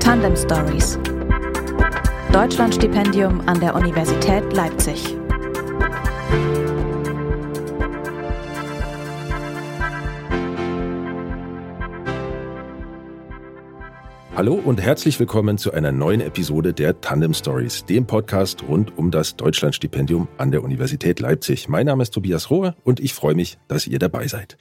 Tandem 0.00 0.36
Stories. 0.36 0.98
Deutschlandstipendium 2.32 3.40
an 3.46 3.60
der 3.60 3.74
Universität 3.74 4.52
Leipzig. 4.52 5.16
Hallo 14.34 14.54
und 14.54 14.80
herzlich 14.80 15.18
willkommen 15.18 15.58
zu 15.58 15.72
einer 15.72 15.90
neuen 15.90 16.20
Episode 16.20 16.72
der 16.72 17.00
Tandem 17.00 17.34
Stories, 17.34 17.84
dem 17.84 18.06
Podcast 18.06 18.62
rund 18.68 18.96
um 18.96 19.10
das 19.10 19.36
Deutschlandstipendium 19.36 20.28
an 20.38 20.52
der 20.52 20.62
Universität 20.62 21.18
Leipzig. 21.18 21.68
Mein 21.68 21.86
Name 21.86 22.04
ist 22.04 22.14
Tobias 22.14 22.48
Rohe 22.48 22.76
und 22.84 23.00
ich 23.00 23.14
freue 23.14 23.34
mich, 23.34 23.58
dass 23.66 23.86
ihr 23.86 23.98
dabei 23.98 24.28
seid. 24.28 24.56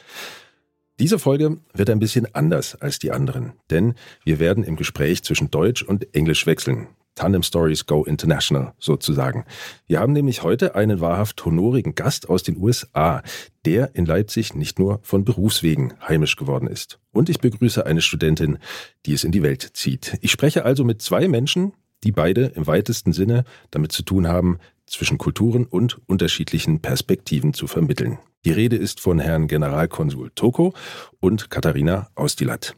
Diese 1.00 1.20
Folge 1.20 1.60
wird 1.76 1.92
ein 1.92 2.00
bisschen 2.00 2.34
anders 2.34 2.74
als 2.74 2.98
die 2.98 3.12
anderen, 3.12 3.54
denn 3.70 3.94
wir 4.24 4.40
werden 4.40 4.64
im 4.64 4.76
Gespräch 4.76 5.24
zwischen 5.24 5.52
Deutsch 5.52 5.84
und 5.84 6.16
Englisch 6.16 6.48
wechseln. 6.48 6.88
Tandem 7.14 7.44
Stories 7.44 7.86
Go 7.86 8.04
International 8.04 8.74
sozusagen. 8.80 9.46
Wir 9.86 10.00
haben 10.00 10.14
nämlich 10.14 10.42
heute 10.42 10.74
einen 10.74 11.00
wahrhaft 11.00 11.46
honorigen 11.46 11.94
Gast 11.94 12.30
aus 12.30 12.42
den 12.42 12.58
USA, 12.58 13.22
der 13.64 13.94
in 13.96 14.08
Leipzig 14.08 14.56
nicht 14.56 14.80
nur 14.80 15.00
von 15.04 15.24
Berufswegen 15.24 15.94
heimisch 16.08 16.36
geworden 16.36 16.68
ist. 16.68 16.98
Und 17.12 17.30
ich 17.30 17.40
begrüße 17.40 17.86
eine 17.86 18.02
Studentin, 18.02 18.58
die 19.06 19.14
es 19.14 19.24
in 19.24 19.32
die 19.32 19.44
Welt 19.44 19.70
zieht. 19.74 20.18
Ich 20.22 20.32
spreche 20.32 20.66
also 20.66 20.84
mit 20.84 21.04
zwei 21.04 21.28
Menschen, 21.28 21.74
die 22.04 22.12
beide 22.12 22.46
im 22.56 22.66
weitesten 22.66 23.14
Sinne 23.14 23.44
damit 23.70 23.92
zu 23.92 24.02
tun 24.02 24.28
haben, 24.28 24.58
zwischen 24.88 25.20
Kulturen 25.20 25.66
und 25.66 26.00
unterschiedlichen 26.08 26.82
Perspektiven 26.82 27.54
zu 27.54 27.68
vermitteln. 27.68 28.18
Die 28.48 28.54
Rede 28.54 28.78
ist 28.78 29.02
von 29.02 29.20
Herrn 29.20 29.50
Generalkonsul 29.50 30.32
Toko 30.34 30.74
und 31.20 31.50
Katharina 31.50 32.08
Austilat. 32.16 32.78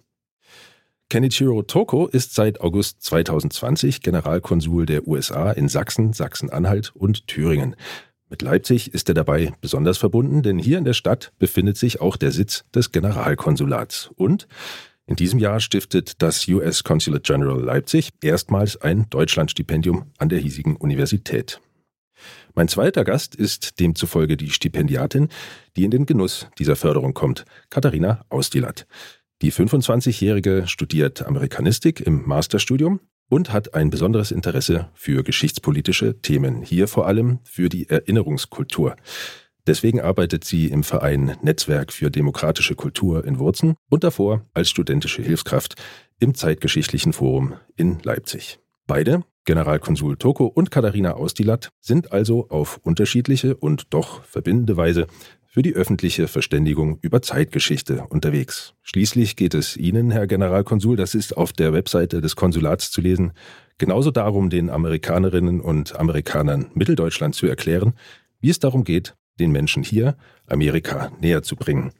Kenichiro 1.11 1.61
Toko 1.61 2.07
ist 2.07 2.33
seit 2.33 2.59
August 2.59 3.03
2020 3.03 4.01
Generalkonsul 4.01 4.87
der 4.87 5.07
USA 5.07 5.51
in 5.51 5.67
Sachsen, 5.67 6.11
Sachsen-Anhalt 6.11 6.91
und 6.95 7.27
Thüringen. 7.27 7.75
Mit 8.31 8.41
Leipzig 8.41 8.95
ist 8.95 9.09
er 9.09 9.13
dabei 9.13 9.53
besonders 9.61 9.99
verbunden, 9.99 10.41
denn 10.41 10.57
hier 10.57 10.79
in 10.79 10.85
der 10.85 10.93
Stadt 10.93 11.33
befindet 11.37 11.77
sich 11.77 12.01
auch 12.01 12.17
der 12.17 12.31
Sitz 12.31 12.65
des 12.73 12.91
Generalkonsulats. 12.91 14.09
Und 14.15 14.47
in 15.05 15.17
diesem 15.17 15.37
Jahr 15.37 15.59
stiftet 15.59 16.19
das 16.23 16.47
US 16.47 16.83
Consulate 16.83 17.31
General 17.31 17.61
Leipzig 17.61 18.09
erstmals 18.23 18.81
ein 18.81 19.07
Deutschlandstipendium 19.11 20.07
an 20.17 20.29
der 20.29 20.39
hiesigen 20.39 20.77
Universität. 20.77 21.61
Mein 22.55 22.67
zweiter 22.67 23.03
Gast 23.03 23.35
ist 23.35 23.79
demzufolge 23.79 24.37
die 24.37 24.49
Stipendiatin, 24.49 25.29
die 25.75 25.85
in 25.85 25.91
den 25.91 26.05
Genuss 26.05 26.47
dieser 26.57 26.75
Förderung 26.75 27.13
kommt, 27.13 27.45
Katharina 27.69 28.25
Austilat. 28.29 28.87
Die 29.41 29.53
25-Jährige 29.53 30.67
studiert 30.67 31.25
Amerikanistik 31.25 32.01
im 32.01 32.27
Masterstudium 32.27 32.99
und 33.29 33.53
hat 33.53 33.73
ein 33.73 33.89
besonderes 33.89 34.31
Interesse 34.31 34.89
für 34.93 35.23
geschichtspolitische 35.23 36.21
Themen, 36.21 36.61
hier 36.61 36.87
vor 36.87 37.07
allem 37.07 37.39
für 37.43 37.69
die 37.69 37.89
Erinnerungskultur. 37.89 38.95
Deswegen 39.67 40.01
arbeitet 40.01 40.43
sie 40.43 40.65
im 40.65 40.83
Verein 40.83 41.37
Netzwerk 41.41 41.93
für 41.93 42.09
demokratische 42.09 42.75
Kultur 42.75 43.23
in 43.23 43.37
Wurzen 43.37 43.75
und 43.89 44.03
davor 44.03 44.45
als 44.53 44.69
studentische 44.69 45.21
Hilfskraft 45.21 45.75
im 46.19 46.33
Zeitgeschichtlichen 46.33 47.13
Forum 47.13 47.53
in 47.75 47.99
Leipzig. 48.03 48.59
Beide, 48.87 49.23
Generalkonsul 49.45 50.17
Toko 50.17 50.45
und 50.45 50.71
Katharina 50.71 51.13
Austilat, 51.13 51.69
sind 51.79 52.11
also 52.11 52.49
auf 52.49 52.79
unterschiedliche 52.83 53.55
und 53.55 53.93
doch 53.93 54.23
verbindende 54.23 54.77
Weise 54.77 55.07
für 55.51 55.63
die 55.63 55.73
öffentliche 55.73 56.27
Verständigung 56.27 56.99
über 57.01 57.21
Zeitgeschichte 57.21 58.05
unterwegs. 58.09 58.75
Schließlich 58.83 59.35
geht 59.35 59.55
es 59.55 59.75
Ihnen, 59.75 60.11
Herr 60.11 60.27
Generalkonsul, 60.27 60.95
das 60.95 61.15
ist 61.15 61.35
auf 61.35 61.53
der 61.53 61.73
Webseite 61.73 62.21
des 62.21 62.35
Konsulats 62.35 62.91
zu 62.91 63.01
lesen, 63.01 63.33
genauso 63.79 64.11
darum, 64.11 64.51
den 64.51 64.69
Amerikanerinnen 64.69 65.59
und 65.59 65.99
Amerikanern 65.99 66.67
Mitteldeutschland 66.75 67.33
zu 67.33 67.47
erklären, 67.47 67.93
wie 68.39 68.49
es 68.51 68.59
darum 68.59 68.83
geht, 68.83 69.15
den 69.39 69.51
Menschen 69.51 69.81
hier 69.81 70.15
Amerika 70.47 71.11
näher 71.19 71.41
zu 71.41 71.55
bringen. 71.55 71.93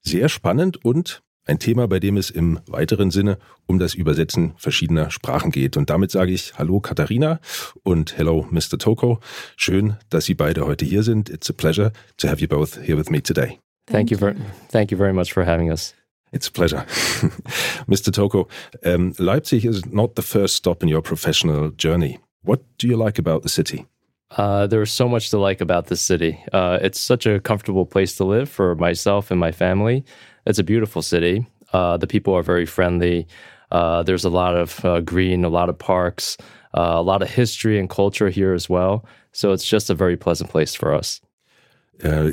Sehr 0.00 0.28
spannend 0.28 0.84
und 0.84 1.22
ein 1.46 1.58
Thema, 1.58 1.86
bei 1.86 2.00
dem 2.00 2.16
es 2.16 2.30
im 2.30 2.60
weiteren 2.66 3.10
Sinne 3.10 3.38
um 3.66 3.78
das 3.78 3.94
Übersetzen 3.94 4.54
verschiedener 4.56 5.10
Sprachen 5.10 5.50
geht. 5.50 5.76
Und 5.76 5.90
damit 5.90 6.10
sage 6.10 6.32
ich 6.32 6.58
Hallo 6.58 6.80
Katharina 6.80 7.40
und 7.82 8.16
Hello 8.16 8.46
Mr. 8.50 8.78
Toko. 8.78 9.20
Schön, 9.56 9.96
dass 10.10 10.24
Sie 10.24 10.34
beide 10.34 10.66
heute 10.66 10.84
hier 10.84 11.02
sind. 11.02 11.28
It's 11.28 11.50
a 11.50 11.52
pleasure 11.52 11.92
to 12.18 12.28
have 12.28 12.40
you 12.40 12.48
both 12.48 12.76
here 12.76 12.96
with 12.96 13.10
me 13.10 13.22
today. 13.22 13.58
Thank, 13.86 14.10
you, 14.10 14.16
very, 14.16 14.34
thank 14.70 14.90
you 14.90 14.96
very 14.96 15.12
much 15.12 15.32
for 15.32 15.44
having 15.44 15.70
us. 15.70 15.94
It's 16.32 16.48
a 16.48 16.50
pleasure. 16.50 16.84
Mr. 17.86 18.12
Toko, 18.12 18.48
um, 18.84 19.12
Leipzig 19.18 19.64
is 19.64 19.84
not 19.86 20.14
the 20.14 20.22
first 20.22 20.56
stop 20.56 20.82
in 20.82 20.88
your 20.88 21.02
professional 21.02 21.70
journey. 21.70 22.18
What 22.42 22.62
do 22.78 22.88
you 22.88 22.96
like 22.96 23.18
about 23.18 23.42
the 23.42 23.48
city? 23.48 23.86
Uh, 24.30 24.66
there's 24.66 24.90
so 24.90 25.08
much 25.08 25.30
to 25.30 25.38
like 25.38 25.60
about 25.60 25.86
this 25.86 26.00
city. 26.00 26.42
Uh, 26.52 26.78
it's 26.82 26.98
such 26.98 27.26
a 27.26 27.38
comfortable 27.40 27.86
place 27.86 28.16
to 28.16 28.24
live 28.24 28.48
for 28.48 28.74
myself 28.74 29.30
and 29.30 29.38
my 29.38 29.52
family. 29.52 30.04
It's 30.46 30.58
a 30.58 30.64
beautiful 30.64 31.02
city. 31.02 31.46
Uh, 31.72 31.96
the 31.96 32.06
people 32.06 32.34
are 32.34 32.42
very 32.42 32.66
friendly. 32.66 33.26
Uh, 33.70 34.02
there's 34.02 34.24
a 34.24 34.30
lot 34.30 34.56
of 34.56 34.84
uh, 34.84 35.00
green, 35.00 35.44
a 35.44 35.48
lot 35.48 35.68
of 35.68 35.78
parks, 35.78 36.36
uh, 36.76 36.94
a 36.94 37.02
lot 37.02 37.22
of 37.22 37.30
history 37.30 37.78
and 37.78 37.88
culture 37.88 38.28
here 38.28 38.54
as 38.54 38.68
well. 38.68 39.04
So 39.32 39.52
it's 39.52 39.64
just 39.64 39.90
a 39.90 39.94
very 39.94 40.16
pleasant 40.16 40.50
place 40.50 40.74
for 40.74 40.94
us. 40.94 41.20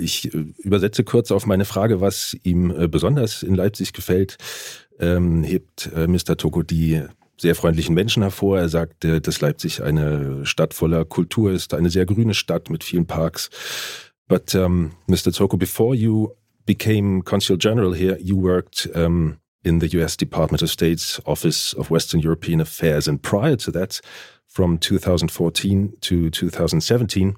Ich 0.01 0.27
übersetze 0.65 1.03
kurz 1.03 1.31
auf 1.31 1.45
meine 1.45 1.65
Frage, 1.65 2.01
was 2.01 2.35
ihm 2.43 2.89
besonders 2.89 3.43
in 3.43 3.53
Leipzig 3.53 3.93
gefällt, 3.93 4.37
ähm, 4.99 5.43
hebt 5.43 5.91
Mr. 5.95 6.35
Toko 6.35 6.63
die 6.63 7.03
sehr 7.37 7.53
freundlichen 7.53 7.93
Menschen 7.93 8.23
hervor. 8.23 8.57
Er 8.57 8.69
sagt, 8.69 9.03
dass 9.03 9.39
Leipzig 9.39 9.83
eine 9.83 10.47
Stadt 10.47 10.73
voller 10.73 11.05
Kultur 11.05 11.51
ist, 11.51 11.75
eine 11.75 11.91
sehr 11.91 12.07
grüne 12.07 12.33
Stadt 12.33 12.71
mit 12.71 12.83
vielen 12.83 13.05
Parks. 13.05 13.51
But 14.27 14.55
um, 14.55 14.93
Mr. 15.07 15.31
Toko, 15.31 15.57
before 15.57 15.93
you 15.95 16.29
became 16.75 17.21
consul 17.21 17.57
general 17.57 17.91
here, 17.91 18.17
you 18.21 18.37
worked 18.37 18.87
um, 18.95 19.37
in 19.65 19.79
the 19.79 19.89
US 19.99 20.15
Department 20.15 20.61
of 20.61 20.69
State's 20.69 21.19
Office 21.25 21.73
of 21.73 21.91
Western 21.91 22.21
European 22.21 22.61
Affairs. 22.61 23.09
And 23.09 23.21
prior 23.21 23.57
to 23.57 23.71
that, 23.71 23.99
from 24.47 24.77
2014 24.77 25.93
to 25.99 26.29
2017, 26.29 27.35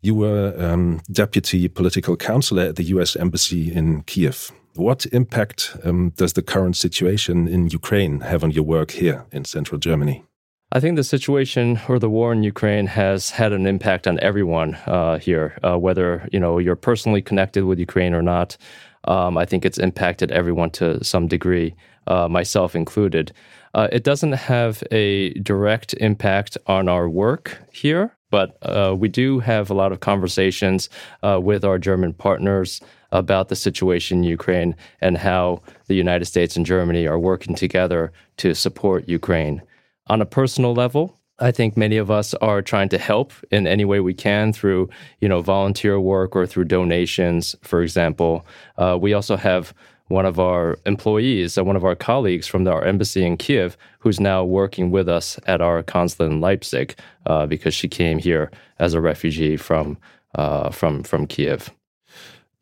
you 0.00 0.14
were 0.14 0.54
um, 0.56 1.02
deputy 1.12 1.68
political 1.68 2.16
counselor 2.16 2.62
at 2.62 2.76
the 2.76 2.84
US 2.94 3.16
Embassy 3.16 3.70
in 3.70 4.02
Kiev. 4.04 4.50
What 4.76 5.04
impact 5.12 5.76
um, 5.84 6.12
does 6.16 6.32
the 6.32 6.42
current 6.42 6.76
situation 6.76 7.48
in 7.48 7.68
Ukraine 7.68 8.20
have 8.20 8.42
on 8.42 8.50
your 8.50 8.64
work 8.64 8.92
here 8.92 9.26
in 9.30 9.44
central 9.44 9.78
Germany? 9.78 10.24
I 10.72 10.78
think 10.78 10.94
the 10.94 11.02
situation 11.02 11.80
or 11.88 11.98
the 11.98 12.08
war 12.08 12.32
in 12.32 12.44
Ukraine 12.44 12.86
has 12.86 13.30
had 13.30 13.52
an 13.52 13.66
impact 13.66 14.06
on 14.06 14.20
everyone 14.20 14.74
uh, 14.86 15.18
here, 15.18 15.58
uh, 15.64 15.76
whether 15.76 16.28
you 16.32 16.38
know 16.38 16.58
you're 16.58 16.76
personally 16.76 17.20
connected 17.20 17.64
with 17.64 17.80
Ukraine 17.80 18.14
or 18.14 18.22
not. 18.22 18.56
Um, 19.04 19.36
I 19.36 19.46
think 19.46 19.64
it's 19.64 19.78
impacted 19.78 20.30
everyone 20.30 20.70
to 20.72 21.02
some 21.02 21.26
degree, 21.26 21.74
uh, 22.06 22.28
myself 22.28 22.76
included. 22.76 23.32
Uh, 23.74 23.88
it 23.90 24.04
doesn't 24.04 24.32
have 24.32 24.84
a 24.92 25.32
direct 25.40 25.94
impact 25.94 26.56
on 26.68 26.88
our 26.88 27.08
work 27.08 27.58
here, 27.72 28.16
but 28.30 28.56
uh, 28.62 28.94
we 28.96 29.08
do 29.08 29.40
have 29.40 29.70
a 29.70 29.74
lot 29.74 29.90
of 29.90 29.98
conversations 29.98 30.88
uh, 31.24 31.40
with 31.42 31.64
our 31.64 31.80
German 31.80 32.12
partners 32.12 32.80
about 33.10 33.48
the 33.48 33.56
situation 33.56 34.18
in 34.18 34.24
Ukraine 34.24 34.76
and 35.00 35.18
how 35.18 35.62
the 35.88 35.94
United 35.96 36.26
States 36.26 36.56
and 36.56 36.64
Germany 36.64 37.08
are 37.08 37.18
working 37.18 37.56
together 37.56 38.12
to 38.36 38.54
support 38.54 39.08
Ukraine 39.08 39.62
on 40.10 40.20
a 40.20 40.26
personal 40.26 40.74
level, 40.74 41.16
I 41.38 41.52
think 41.52 41.76
many 41.76 41.96
of 41.96 42.10
us 42.10 42.34
are 42.34 42.60
trying 42.62 42.88
to 42.90 42.98
help 42.98 43.32
in 43.50 43.66
any 43.66 43.84
way 43.84 44.00
we 44.00 44.12
can 44.12 44.52
through, 44.52 44.90
you 45.20 45.28
know, 45.28 45.40
volunteer 45.40 46.00
work 46.00 46.34
or 46.34 46.46
through 46.46 46.64
donations, 46.64 47.54
for 47.62 47.80
example. 47.80 48.44
Uh, 48.76 48.98
we 49.00 49.14
also 49.14 49.36
have 49.36 49.72
one 50.08 50.26
of 50.26 50.40
our 50.40 50.76
employees, 50.84 51.56
uh, 51.56 51.62
one 51.62 51.76
of 51.76 51.84
our 51.84 51.94
colleagues 51.94 52.48
from 52.48 52.66
our 52.66 52.84
embassy 52.84 53.24
in 53.24 53.36
Kiev, 53.36 53.76
who's 54.00 54.18
now 54.18 54.44
working 54.44 54.90
with 54.90 55.08
us 55.08 55.38
at 55.46 55.60
our 55.60 55.82
consulate 55.84 56.32
in 56.32 56.40
Leipzig 56.40 56.96
uh, 57.26 57.46
because 57.46 57.72
she 57.72 57.88
came 57.88 58.18
here 58.18 58.50
as 58.80 58.94
a 58.94 59.00
refugee 59.00 59.56
from 59.56 59.96
uh, 60.34 60.70
from 60.70 61.04
from 61.04 61.26
Kiev. 61.26 61.70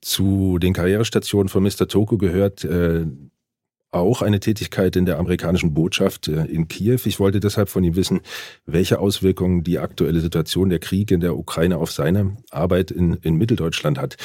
Zu 0.05 0.59
den 0.59 0.75
Karrierestationen 0.75 1.49
von 1.49 1.65
Mr. 1.65 1.89
Toko 1.89 2.19
gehört 2.19 2.65
äh, 2.65 3.07
auch 3.91 4.23
eine 4.23 4.41
Tätigkeit 4.41 4.97
in 4.97 5.07
der 5.07 5.19
amerikanischen 5.19 5.75
Botschaft 5.75 6.29
äh, 6.29 6.45
in 6.45 6.69
Kiew. 6.69 7.01
Ich 7.05 7.21
wollte 7.21 7.41
deshalb 7.41 7.69
von 7.69 7.85
ihm 7.85 7.97
wissen, 7.97 8.21
welche 8.67 8.99
Auswirkungen 8.99 9.65
die 9.65 9.79
aktuelle 9.79 10.21
Situation 10.21 10.69
der 10.69 10.79
Krieg 10.79 11.11
in 11.11 11.21
der 11.21 11.37
Ukraine 11.37 11.79
auf 11.79 11.91
seine 11.91 12.37
Arbeit 12.51 12.91
in, 12.91 13.15
in 13.15 13.37
Mitteldeutschland 13.37 13.99
hat. 13.99 14.17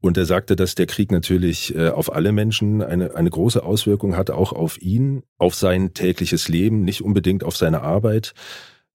Und 0.00 0.18
er 0.18 0.26
sagte, 0.26 0.54
dass 0.54 0.74
der 0.74 0.84
Krieg 0.84 1.10
natürlich 1.10 1.74
äh, 1.74 1.88
auf 1.88 2.14
alle 2.14 2.32
Menschen 2.32 2.82
eine, 2.82 3.14
eine 3.14 3.30
große 3.30 3.62
Auswirkung 3.62 4.18
hat, 4.18 4.30
auch 4.30 4.52
auf 4.52 4.80
ihn, 4.82 5.22
auf 5.38 5.54
sein 5.54 5.94
tägliches 5.94 6.48
Leben, 6.48 6.84
nicht 6.84 7.02
unbedingt 7.02 7.42
auf 7.42 7.56
seine 7.56 7.80
Arbeit. 7.80 8.34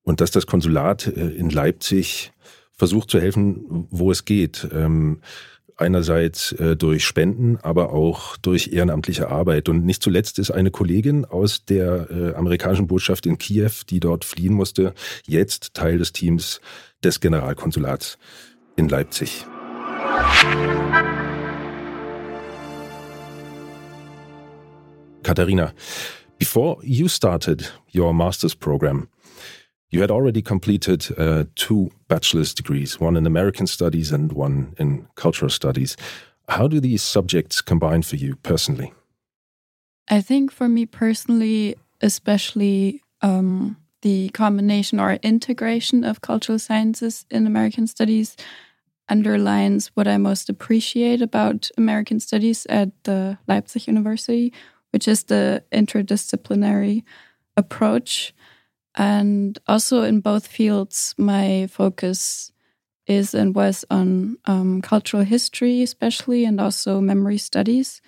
Und 0.04 0.22
dass 0.22 0.30
das 0.30 0.46
Konsulat 0.46 1.08
äh, 1.08 1.30
in 1.30 1.50
Leipzig 1.50 2.32
versucht 2.72 3.10
zu 3.10 3.20
helfen, 3.20 3.88
wo 3.90 4.12
es 4.12 4.24
geht. 4.24 4.70
Einerseits 5.80 6.52
äh, 6.52 6.76
durch 6.76 7.06
Spenden, 7.06 7.56
aber 7.56 7.94
auch 7.94 8.36
durch 8.36 8.74
ehrenamtliche 8.74 9.30
Arbeit. 9.30 9.70
Und 9.70 9.86
nicht 9.86 10.04
zuletzt 10.04 10.38
ist 10.38 10.52
eine 10.52 10.72
Kollegin 10.72 11.24
aus 11.24 11.64
der 11.64 12.12
äh, 12.12 12.36
amerikanischen 12.36 12.86
Botschaft 12.86 13.26
in 13.26 13.38
Kiew, 13.38 13.72
die 13.90 14.02
dort 14.02 14.26
fliehen 14.26 14.54
musste, 14.54 14.94
jetzt 15.26 15.74
Teil 15.76 15.98
des 15.98 16.12
Teams 16.12 16.60
des 17.02 17.22
Generalkonsulats 17.22 18.18
in 18.76 18.90
Leipzig. 18.90 19.46
Katharina, 25.24 25.72
before 26.38 26.80
you 26.84 27.08
started 27.08 27.74
your 27.96 28.14
master's 28.14 28.54
program, 28.54 29.08
You 29.92 30.02
had 30.02 30.12
already 30.12 30.42
completed 30.42 31.08
uh, 31.18 31.46
two 31.56 31.92
bachelor's 32.08 32.54
degrees, 32.54 33.00
one 33.00 33.18
in 33.18 33.26
American 33.26 33.66
studies 33.66 34.12
and 34.12 34.32
one 34.32 34.76
in 34.78 35.08
cultural 35.16 35.50
studies. 35.50 35.98
How 36.48 36.68
do 36.68 36.80
these 36.80 37.02
subjects 37.02 37.62
combine 37.62 38.04
for 38.04 38.16
you 38.16 38.36
personally? 38.36 38.94
I 40.10 40.22
think 40.22 40.52
for 40.52 40.68
me 40.68 40.86
personally, 40.86 41.76
especially 42.02 43.02
um, 43.22 43.78
the 44.02 44.30
combination 44.30 45.00
or 45.00 45.14
integration 45.24 46.04
of 46.04 46.22
cultural 46.22 46.60
sciences 46.60 47.26
in 47.32 47.48
American 47.48 47.88
studies 47.88 48.38
underlines 49.10 49.88
what 49.96 50.08
I 50.08 50.18
most 50.18 50.50
appreciate 50.50 51.22
about 51.22 51.70
American 51.78 52.20
studies 52.20 52.68
at 52.68 52.90
the 53.04 53.40
Leipzig 53.48 53.88
University, 53.88 54.54
which 54.92 55.08
is 55.08 55.24
the 55.24 55.64
interdisciplinary 55.72 57.04
approach 57.58 58.34
and 59.00 59.58
also 59.66 60.04
in 60.04 60.20
both 60.20 60.46
fields, 60.46 61.16
my 61.18 61.68
focus 61.72 62.52
is 63.08 63.34
and 63.34 63.56
was 63.56 63.86
on 63.90 64.38
um, 64.44 64.82
cultural 64.82 65.24
history, 65.24 65.82
especially, 65.82 66.44
and 66.44 66.60
also 66.60 67.00
memory 67.00 67.38
studies. 67.38 68.02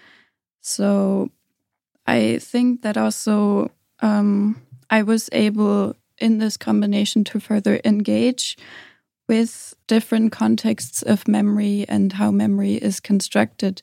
So 0.60 1.32
I 2.06 2.40
think 2.40 2.82
that 2.82 2.98
also 2.98 3.72
um, 4.02 4.62
I 4.90 5.04
was 5.04 5.30
able 5.32 5.96
in 6.18 6.40
this 6.40 6.58
combination 6.58 7.24
to 7.24 7.40
further 7.40 7.80
engage 7.86 8.58
with 9.30 9.74
different 9.88 10.34
contexts 10.34 11.04
of 11.04 11.26
memory 11.26 11.86
and 11.88 12.12
how 12.12 12.32
memory 12.32 12.74
is 12.74 13.00
constructed 13.00 13.82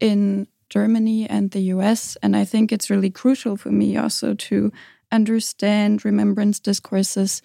in 0.00 0.48
Germany 0.70 1.30
and 1.30 1.52
the 1.52 1.70
US. 1.74 2.16
And 2.20 2.34
I 2.34 2.44
think 2.44 2.72
it's 2.72 2.90
really 2.90 3.10
crucial 3.10 3.56
for 3.56 3.70
me 3.70 3.96
also 3.96 4.34
to 4.34 4.72
understand 5.10 6.04
remembrance 6.04 6.60
discourses 6.60 7.42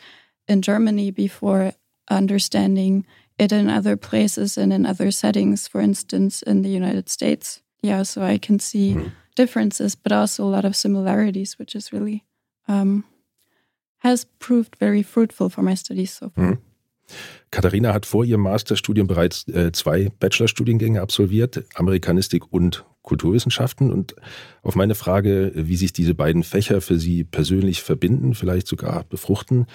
in 0.48 0.62
Germany 0.62 1.12
before 1.12 1.74
understanding 2.10 3.06
it 3.39 3.51
in 3.51 3.69
other 3.69 3.98
places 3.98 4.57
and 4.57 4.71
in 4.71 4.86
other 4.86 5.12
settings, 5.12 5.68
for 5.68 5.81
instance, 5.81 6.42
in 6.42 6.62
the 6.62 6.69
United 6.69 7.10
States. 7.10 7.62
Yeah, 7.81 8.04
so 8.04 8.21
I 8.21 8.38
can 8.38 8.60
see 8.60 8.94
mm. 8.94 9.12
differences, 9.36 9.95
but 9.95 10.12
also 10.12 10.44
a 10.44 10.50
lot 10.50 10.65
of 10.65 10.75
similarities, 10.75 11.57
which 11.57 11.75
is 11.75 11.92
really 11.92 12.24
um, 12.68 13.04
has 14.00 14.25
proved 14.39 14.75
very 14.80 15.04
fruitful 15.04 15.50
for 15.50 15.62
my 15.62 15.75
studies 15.75 16.12
so 16.12 16.30
far. 16.30 16.45
Mm. 16.45 16.57
Katharina 17.51 17.94
hat 17.94 18.06
vor 18.06 18.24
ihrem 18.24 18.42
Masterstudium 18.42 19.07
bereits 19.07 19.48
äh, 19.48 19.71
zwei 19.71 20.10
Bachelorstudiengänge 20.19 21.01
absolviert, 21.01 21.63
Amerikanistik 21.75 22.51
und 22.51 22.86
Kulturwissenschaften. 23.03 23.91
Und 23.91 24.15
auf 24.63 24.75
meine 24.75 24.95
Frage, 24.95 25.51
wie 25.55 25.75
sich 25.75 25.94
diese 25.94 26.15
beiden 26.15 26.44
Fächer 26.44 26.81
für 26.81 26.97
sie 26.97 27.23
persönlich 27.23 27.83
verbinden, 27.83 28.33
vielleicht 28.33 28.67
sogar 28.67 29.03
befruchten, 29.03 29.67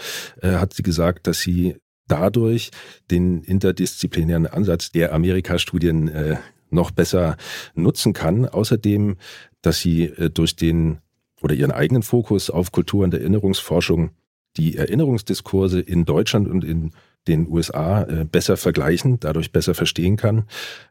äh, 0.43 0.55
hat 0.55 0.75
sie 0.75 0.83
gesagt, 0.83 1.27
dass 1.29 1.41
sie 1.41 1.77
dadurch 2.09 2.71
den 3.11 3.43
interdisziplinären 3.43 4.47
Ansatz 4.47 4.91
der 4.91 5.13
Amerikastudien 5.13 6.09
äh, 6.09 6.37
noch 6.71 6.91
besser 6.91 7.37
nutzen 7.75 8.13
kann. 8.13 8.47
Außerdem, 8.47 9.17
dass 9.63 9.81
sie 9.81 10.05
äh, 10.05 10.31
durch 10.31 10.57
den 10.57 10.99
oder 11.41 11.55
ihren 11.55 11.71
eigenen 11.71 12.03
Fokus 12.03 12.51
auf 12.51 12.73
Kultur- 12.73 13.05
und 13.05 13.15
Erinnerungsforschung 13.15 14.11
die 14.57 14.77
Erinnerungsdiskurse 14.77 15.81
in 15.81 16.05
Deutschland 16.05 16.49
und 16.49 16.65
in 16.65 16.91
den 17.27 17.47
USA 17.49 18.03
äh, 18.05 18.25
besser 18.25 18.57
vergleichen, 18.57 19.21
dadurch 19.21 19.53
besser 19.53 19.75
verstehen 19.75 20.17
kann. 20.17 20.45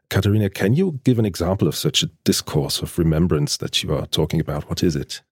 Katharina, 0.08 0.48
can 0.48 0.72
you 0.72 0.98
give 1.04 1.18
an 1.18 1.24
example 1.24 1.68
of 1.68 1.76
such 1.76 2.02
a 2.04 2.08
discourse 2.24 2.82
of 2.82 2.98
remembrance 2.98 3.58
that 3.58 3.82
you 3.82 3.92
are 3.92 4.08
talking 4.10 4.40
about? 4.40 4.68
What 4.68 4.82
is 4.82 4.94
it? 4.94 5.24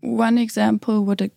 One 0.00 0.38
example 0.38 1.04
would 1.06 1.30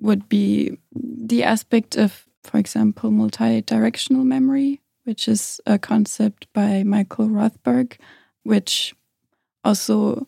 would 0.00 0.28
be 0.28 0.78
the 0.94 1.44
aspect 1.44 1.96
of, 1.96 2.26
for 2.42 2.58
example, 2.58 3.10
multi-directional 3.10 4.24
memory, 4.24 4.80
which 5.04 5.28
is 5.28 5.60
a 5.66 5.78
concept 5.78 6.46
by 6.52 6.82
Michael 6.82 7.28
Rothberg, 7.28 7.96
which 8.42 8.94
also 9.64 10.26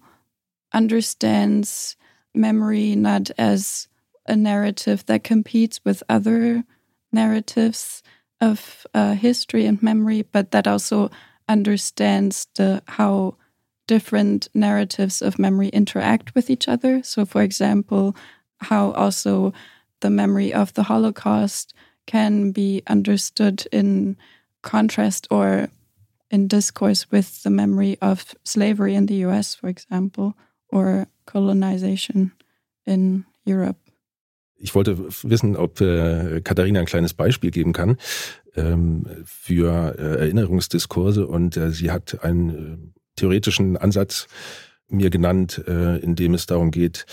understands 0.73 1.97
memory 2.35 2.97
not 2.97 3.31
as 3.39 3.89
a 4.27 4.37
narrative 4.37 5.05
that 5.07 5.25
competes 5.25 5.81
with 5.85 6.03
other 6.09 6.65
narratives 7.13 8.03
of 8.45 8.87
uh, 8.95 9.15
history 9.15 9.67
and 9.67 9.83
memory, 9.83 10.23
but 10.23 10.51
that 10.51 10.67
also 10.67 11.11
understands 11.49 12.47
the 12.55 12.83
how 12.87 13.37
different 13.87 14.49
narratives 14.55 15.23
of 15.23 15.39
memory 15.39 15.69
interact 15.69 16.35
with 16.35 16.51
each 16.51 16.69
other. 16.69 17.03
So, 17.03 17.25
for 17.25 17.43
example, 17.43 18.17
how 18.61 18.93
also 18.93 19.53
the 20.01 20.11
memory 20.11 20.53
of 20.53 20.73
the 20.75 20.85
Holocaust 20.85 21.75
can 22.07 22.53
be 22.53 22.83
understood 22.87 23.67
in 23.73 24.17
contrast 24.63 25.27
or 25.31 25.69
in 26.31 26.49
discourse 26.49 27.11
with 27.11 27.43
the 27.43 27.51
memory 27.51 27.97
of 28.01 28.35
slavery 28.45 28.95
in 28.95 29.07
the 29.07 29.25
US, 29.27 29.55
for 29.55 29.69
example, 29.69 30.35
or 30.69 31.07
colonization 31.27 32.33
in 32.87 33.25
Europe. 33.45 33.84
Ich 34.65 34.75
wollte 34.75 34.97
wissen, 35.23 35.57
ob 35.57 35.83
äh, 35.83 36.41
Katharina 36.43 36.81
ein 36.81 36.87
kleines 36.87 37.13
Beispiel 37.13 37.51
geben 37.51 37.75
kann 37.75 37.99
ähm, 38.57 39.05
für 39.27 39.95
äh, 39.99 40.21
Erinnerungsdiskurse. 40.21 41.27
Und 41.27 41.59
äh, 41.59 41.71
sie 41.71 41.91
hat 41.91 42.25
einen 42.25 42.49
äh, 42.51 42.79
theoretischen 43.17 43.77
Ansatz 43.77 44.27
mir 44.89 45.11
genannt, 45.11 45.63
äh, 45.69 45.99
in 45.99 46.15
dem 46.15 46.33
es 46.33 46.47
darum 46.47 46.71
geht, 46.71 47.05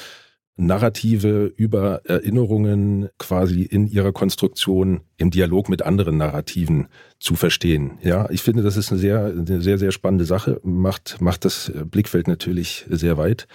Narrative 0.55 1.51
über 1.57 2.05
Erinnerungen 2.05 3.09
quasi 3.17 3.63
in 3.63 3.85
ihrer 3.85 4.13
Konstruktion 4.13 5.01
im 5.17 5.29
Dialog 5.29 5.67
mit 5.67 5.81
anderen 5.81 6.17
Narrativen 6.17 6.87
zu 7.19 7.35
verstehen. 7.35 7.97
Ja, 8.01 8.29
ich 8.29 8.43
finde, 8.43 8.63
das 8.63 8.77
ist 8.77 8.91
eine 8.91 8.99
sehr, 8.99 9.25
eine 9.25 9.61
sehr, 9.61 9.77
sehr 9.77 9.91
spannende 9.91 10.23
Sache, 10.25 10.61
macht, 10.63 11.19
macht 11.19 11.43
das 11.43 11.69
Blickfeld 11.85 12.29
natürlich 12.29 12.85
sehr 12.89 13.17
weit 13.17 13.47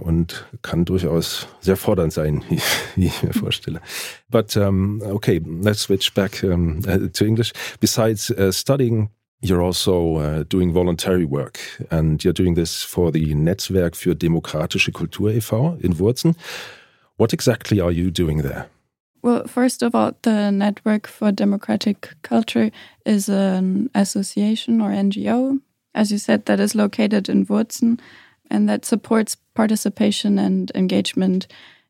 und 0.00 0.46
kann 0.62 0.84
durchaus 0.84 1.46
sehr 1.60 1.76
fordernd 1.76 2.12
sein, 2.12 2.42
wie, 2.96 3.06
ich 3.06 3.22
mir 3.22 3.32
vorstelle. 3.32 3.80
But 4.30 4.56
um, 4.56 5.00
okay, 5.02 5.40
let's 5.44 5.82
switch 5.82 6.12
back 6.14 6.42
um, 6.42 6.82
to 7.12 7.24
English. 7.24 7.52
Besides 7.80 8.30
uh, 8.30 8.52
studying, 8.52 9.10
you're 9.42 9.62
also 9.62 10.18
uh, 10.18 10.44
doing 10.44 10.72
voluntary 10.72 11.24
work 11.24 11.58
and 11.90 12.22
you're 12.22 12.34
doing 12.34 12.54
this 12.54 12.82
for 12.82 13.12
the 13.12 13.34
Netzwerk 13.34 13.96
für 13.96 14.14
demokratische 14.14 14.92
Kultur 14.92 15.30
e.V. 15.30 15.78
in 15.80 15.98
Wurzen. 15.98 16.36
What 17.16 17.32
exactly 17.32 17.80
are 17.80 17.92
you 17.92 18.10
doing 18.10 18.42
there? 18.42 18.66
Well, 19.22 19.46
first 19.46 19.82
of 19.82 19.94
all, 19.94 20.12
the 20.22 20.50
Network 20.50 21.06
for 21.06 21.30
Democratic 21.30 22.14
Culture 22.22 22.70
is 23.04 23.28
an 23.28 23.90
association 23.94 24.80
or 24.80 24.90
NGO, 24.90 25.60
as 25.94 26.10
you 26.10 26.18
said, 26.18 26.46
that 26.46 26.60
is 26.60 26.74
located 26.74 27.28
in 27.28 27.44
Wurzen 27.46 27.98
and 28.50 28.68
that 28.68 28.84
supports 28.84 29.36
participation 29.60 30.38
and 30.38 30.72
engagement 30.74 31.46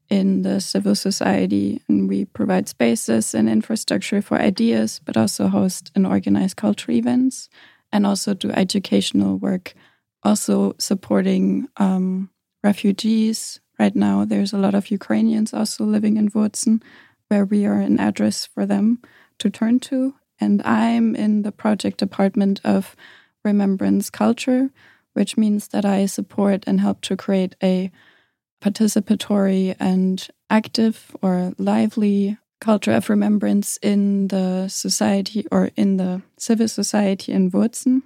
in 0.09 0.43
the 0.43 0.61
civil 0.61 0.97
society. 0.97 1.81
And 1.89 2.09
we 2.09 2.25
provide 2.25 2.69
spaces 2.69 3.33
and 3.33 3.49
infrastructure 3.49 4.21
for 4.21 4.37
ideas, 4.39 5.01
but 5.05 5.17
also 5.17 5.47
host 5.47 5.93
and 5.95 6.05
organize 6.05 6.53
culture 6.53 6.91
events 6.91 7.49
and 7.93 8.05
also 8.05 8.35
do 8.35 8.51
educational 8.51 9.37
work, 9.39 9.75
also 10.25 10.75
supporting 10.79 11.69
um, 11.77 12.29
refugees. 12.65 13.61
Right 13.79 13.95
now, 13.95 14.25
there's 14.25 14.53
a 14.53 14.59
lot 14.59 14.75
of 14.75 14.91
Ukrainians 14.91 15.55
also 15.55 15.85
living 15.85 16.17
in 16.17 16.29
Wurzen, 16.31 16.83
where 17.29 17.45
we 17.45 17.67
are 17.67 17.81
an 17.81 18.01
address 18.01 18.47
for 18.47 18.67
them 18.67 18.99
to 19.39 19.49
turn 19.49 19.79
to. 19.91 20.15
And 20.41 20.61
I'm 20.63 21.15
in 21.15 21.43
the 21.43 21.53
project 21.53 21.99
department 21.99 22.61
of 22.65 22.97
Remembrance 23.45 24.11
Culture, 24.11 24.71
which 25.15 25.37
means 25.37 25.69
that 25.69 25.85
I 25.85 26.07
support 26.07 26.65
and 26.67 26.81
help 26.81 27.01
to 27.03 27.17
create 27.17 27.57
a 27.63 27.91
participatory 28.63 29.75
and 29.81 30.27
active 30.51 31.17
or 31.23 31.53
lively 31.59 32.39
culture 32.61 32.93
of 32.93 33.09
remembrance 33.09 33.79
in 33.83 34.29
the 34.29 34.69
society 34.69 35.47
or 35.51 35.71
in 35.77 35.97
the 35.97 36.23
civil 36.37 36.69
society 36.69 37.33
in 37.33 37.51
Wurzen, 37.51 38.03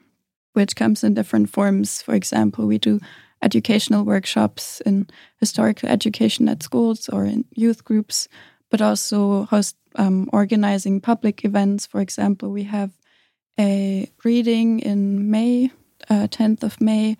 which 0.52 0.76
comes 0.76 1.02
in 1.02 1.14
different 1.14 1.50
forms. 1.50 2.02
For 2.02 2.14
example, 2.14 2.66
we 2.66 2.78
do 2.78 3.00
educational 3.42 4.04
workshops 4.04 4.80
in 4.86 5.08
historical 5.40 5.88
education 5.88 6.48
at 6.48 6.62
schools 6.62 7.08
or 7.08 7.24
in 7.24 7.44
youth 7.54 7.84
groups, 7.84 8.28
but 8.70 8.80
also 8.80 9.44
host 9.44 9.76
um, 9.96 10.30
organizing 10.32 11.00
public 11.00 11.44
events. 11.44 11.84
For 11.86 12.00
example, 12.00 12.50
we 12.50 12.62
have 12.64 12.92
a 13.58 14.10
reading 14.24 14.80
in 14.80 15.30
May 15.30 15.70
uh, 16.10 16.26
10th 16.28 16.62
of 16.62 16.80
May, 16.80 17.16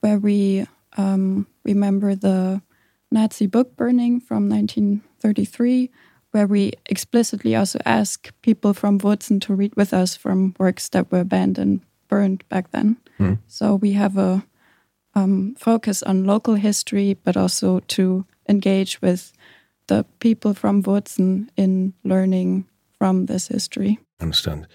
where 0.00 0.18
we 0.18 0.66
um, 0.96 1.46
remember 1.64 2.14
the 2.14 2.62
Nazi 3.10 3.46
book 3.46 3.76
burning 3.76 4.20
from 4.20 4.48
1933, 4.48 5.90
where 6.32 6.46
we 6.46 6.72
explicitly 6.86 7.54
also 7.54 7.78
ask 7.84 8.32
people 8.42 8.74
from 8.74 8.98
Wurzen 8.98 9.40
to 9.42 9.54
read 9.54 9.74
with 9.76 9.94
us 9.94 10.16
from 10.16 10.54
works 10.58 10.88
that 10.90 11.10
were 11.12 11.24
banned 11.24 11.58
and 11.58 11.80
burned 12.08 12.46
back 12.48 12.70
then. 12.72 12.96
Mm. 13.18 13.38
So 13.46 13.76
we 13.76 13.92
have 13.92 14.18
a 14.18 14.44
um, 15.14 15.54
focus 15.58 16.02
on 16.02 16.24
local 16.24 16.54
history, 16.54 17.14
but 17.22 17.36
also 17.36 17.80
to 17.80 18.26
engage 18.48 19.00
with 19.00 19.32
the 19.86 20.04
people 20.18 20.54
from 20.54 20.82
Wurzen 20.82 21.48
in 21.56 21.94
learning 22.04 22.66
from 22.98 23.26
this 23.26 23.48
history. 23.48 23.98
Understand. 24.20 24.66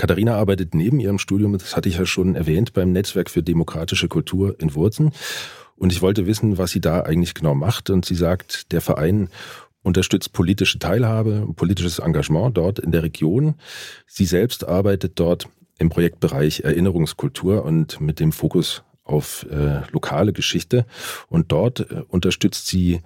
Katharina 0.00 0.36
arbeitet 0.36 0.74
neben 0.74 0.98
ihrem 0.98 1.18
Studium, 1.18 1.52
das 1.58 1.76
hatte 1.76 1.90
ich 1.90 1.98
ja 1.98 2.06
schon 2.06 2.34
erwähnt, 2.34 2.72
beim 2.72 2.90
Netzwerk 2.90 3.28
für 3.28 3.42
demokratische 3.42 4.08
Kultur 4.08 4.58
in 4.58 4.74
Wurzen. 4.74 5.12
Und 5.76 5.92
ich 5.92 6.00
wollte 6.00 6.26
wissen, 6.26 6.56
was 6.56 6.70
sie 6.70 6.80
da 6.80 7.02
eigentlich 7.02 7.34
genau 7.34 7.54
macht. 7.54 7.90
Und 7.90 8.06
sie 8.06 8.14
sagt, 8.14 8.72
der 8.72 8.80
Verein 8.80 9.28
unterstützt 9.82 10.32
politische 10.32 10.78
Teilhabe, 10.78 11.46
politisches 11.54 11.98
Engagement 11.98 12.56
dort 12.56 12.78
in 12.78 12.92
der 12.92 13.02
Region. 13.02 13.56
Sie 14.06 14.24
selbst 14.24 14.66
arbeitet 14.66 15.20
dort 15.20 15.50
im 15.78 15.90
Projektbereich 15.90 16.60
Erinnerungskultur 16.60 17.62
und 17.62 18.00
mit 18.00 18.20
dem 18.20 18.32
Fokus 18.32 18.82
auf 19.04 19.44
äh, 19.50 19.82
lokale 19.92 20.32
Geschichte. 20.32 20.86
Und 21.28 21.52
dort 21.52 21.80
äh, 21.80 22.04
unterstützt 22.08 22.68
sie 22.68 23.02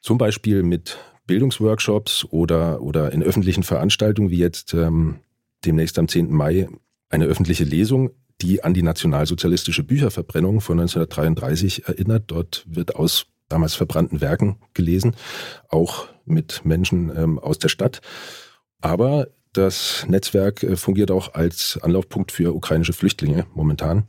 zum 0.00 0.16
Beispiel 0.16 0.62
mit 0.62 0.96
Bildungsworkshops 1.26 2.24
oder, 2.30 2.82
oder 2.82 3.10
in 3.10 3.24
öffentlichen 3.24 3.64
Veranstaltungen 3.64 4.30
wie 4.30 4.38
jetzt 4.38 4.74
ähm, 4.74 5.16
demnächst 5.64 5.98
am 5.98 6.08
10. 6.08 6.30
Mai 6.30 6.68
eine 7.08 7.26
öffentliche 7.26 7.64
Lesung, 7.64 8.10
die 8.40 8.64
an 8.64 8.74
die 8.74 8.82
nationalsozialistische 8.82 9.82
Bücherverbrennung 9.82 10.60
von 10.60 10.80
1933 10.80 11.86
erinnert. 11.86 12.24
Dort 12.28 12.64
wird 12.66 12.96
aus 12.96 13.26
damals 13.48 13.74
verbrannten 13.74 14.20
Werken 14.20 14.60
gelesen, 14.74 15.14
auch 15.68 16.08
mit 16.24 16.64
Menschen 16.64 17.14
ähm, 17.14 17.38
aus 17.38 17.58
der 17.58 17.68
Stadt. 17.68 18.00
Aber 18.80 19.28
das 19.52 20.06
Netzwerk 20.08 20.62
äh, 20.62 20.76
fungiert 20.76 21.10
auch 21.10 21.34
als 21.34 21.78
Anlaufpunkt 21.82 22.32
für 22.32 22.54
ukrainische 22.54 22.92
Flüchtlinge 22.92 23.46
momentan. 23.54 24.06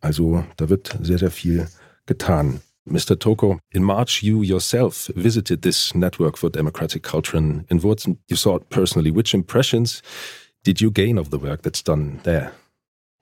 Also 0.00 0.44
da 0.56 0.68
wird 0.68 0.96
sehr, 1.02 1.18
sehr 1.18 1.30
viel 1.30 1.66
getan. 2.04 2.60
Mr. 2.84 3.18
Toko, 3.18 3.58
in 3.70 3.82
March, 3.82 4.22
you 4.22 4.42
yourself 4.42 5.10
visited 5.16 5.62
this 5.62 5.92
network 5.94 6.38
for 6.38 6.50
democratic 6.50 7.02
culture 7.02 7.36
in, 7.36 7.82
Wurzen. 7.82 8.18
You 8.28 8.36
saw 8.36 8.56
it 8.56 8.68
personally. 8.68 9.12
Which 9.12 9.34
impressions 9.34 10.02
did 10.66 10.80
you 10.80 10.90
gain 10.90 11.16
of 11.16 11.30
the 11.30 11.38
work 11.38 11.62
that's 11.62 11.80
done 11.80 12.18
there? 12.24 12.52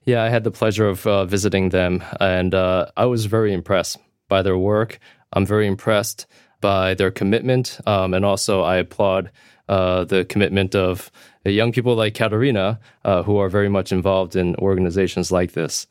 Yeah, 0.07 0.23
I 0.23 0.31
had 0.31 0.45
the 0.45 0.51
pleasure 0.51 0.89
of 0.89 1.07
uh, 1.07 1.27
visiting 1.27 1.69
them, 1.69 2.03
and 2.19 2.55
uh, 2.55 2.87
I 2.97 3.05
was 3.05 3.27
very 3.27 3.53
impressed 3.53 3.99
by 4.31 4.41
their 4.41 4.57
work. 4.57 4.99
I'm 5.35 5.45
very 5.45 5.67
impressed 5.67 6.25
by 6.63 6.95
their 6.95 7.11
commitment, 7.11 7.81
um, 7.87 8.15
and 8.15 8.25
also 8.25 8.63
I 8.63 8.77
applaud 8.77 9.31
uh, 9.69 10.05
the 10.05 10.25
commitment 10.25 10.75
of 10.75 11.11
young 11.45 11.71
people 11.71 11.95
like 11.95 12.15
Katarina, 12.15 12.81
uh, 13.05 13.23
who 13.25 13.37
are 13.37 13.51
very 13.51 13.69
much 13.69 13.93
involved 13.93 14.37
in 14.37 14.57
organizations 14.57 15.31
like 15.31 15.53
this. 15.53 15.87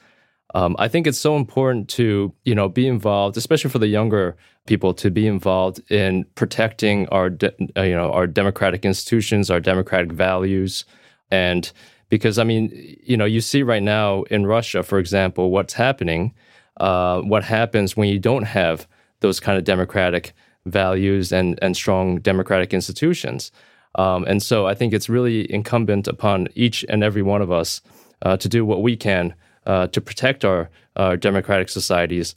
Um, 0.55 0.75
I 0.79 0.87
think 0.87 1.05
it's 1.05 1.19
so 1.19 1.37
important 1.37 1.87
to 1.89 2.33
you 2.45 2.55
know 2.55 2.67
be 2.67 2.87
involved, 2.87 3.37
especially 3.37 3.69
for 3.69 3.79
the 3.79 3.93
younger 3.99 4.35
people, 4.65 4.95
to 4.95 5.11
be 5.11 5.27
involved 5.27 5.81
in 5.91 6.25
protecting 6.33 7.07
our 7.09 7.29
de- 7.29 7.53
uh, 7.77 7.83
you 7.83 7.93
know 7.93 8.11
our 8.11 8.25
democratic 8.25 8.85
institutions, 8.85 9.51
our 9.51 9.59
democratic 9.59 10.11
values. 10.11 10.85
And 11.31 11.71
because, 12.09 12.37
I 12.37 12.43
mean, 12.43 12.97
you 13.03 13.17
know, 13.17 13.25
you 13.25 13.41
see 13.41 13.63
right 13.63 13.81
now 13.83 14.23
in 14.23 14.45
Russia, 14.45 14.83
for 14.83 14.99
example, 14.99 15.49
what's 15.51 15.73
happening, 15.73 16.33
uh, 16.79 17.21
what 17.21 17.43
happens 17.43 17.97
when 17.97 18.09
you 18.09 18.19
don't 18.19 18.43
have 18.43 18.87
those 19.21 19.39
kind 19.39 19.57
of 19.57 19.63
democratic 19.63 20.33
values 20.65 21.31
and, 21.31 21.57
and 21.61 21.75
strong 21.75 22.19
democratic 22.19 22.73
institutions. 22.73 23.51
Um, 23.95 24.23
and 24.25 24.41
so 24.41 24.67
I 24.67 24.73
think 24.73 24.93
it's 24.93 25.09
really 25.09 25.51
incumbent 25.51 26.07
upon 26.07 26.47
each 26.55 26.85
and 26.89 27.03
every 27.03 27.21
one 27.21 27.41
of 27.41 27.51
us 27.51 27.81
uh, 28.21 28.37
to 28.37 28.49
do 28.49 28.65
what 28.65 28.81
we 28.81 28.95
can 28.95 29.35
uh, 29.65 29.87
to 29.87 30.01
protect 30.01 30.43
our, 30.43 30.69
our 30.95 31.17
democratic 31.17 31.69
societies. 31.69 32.35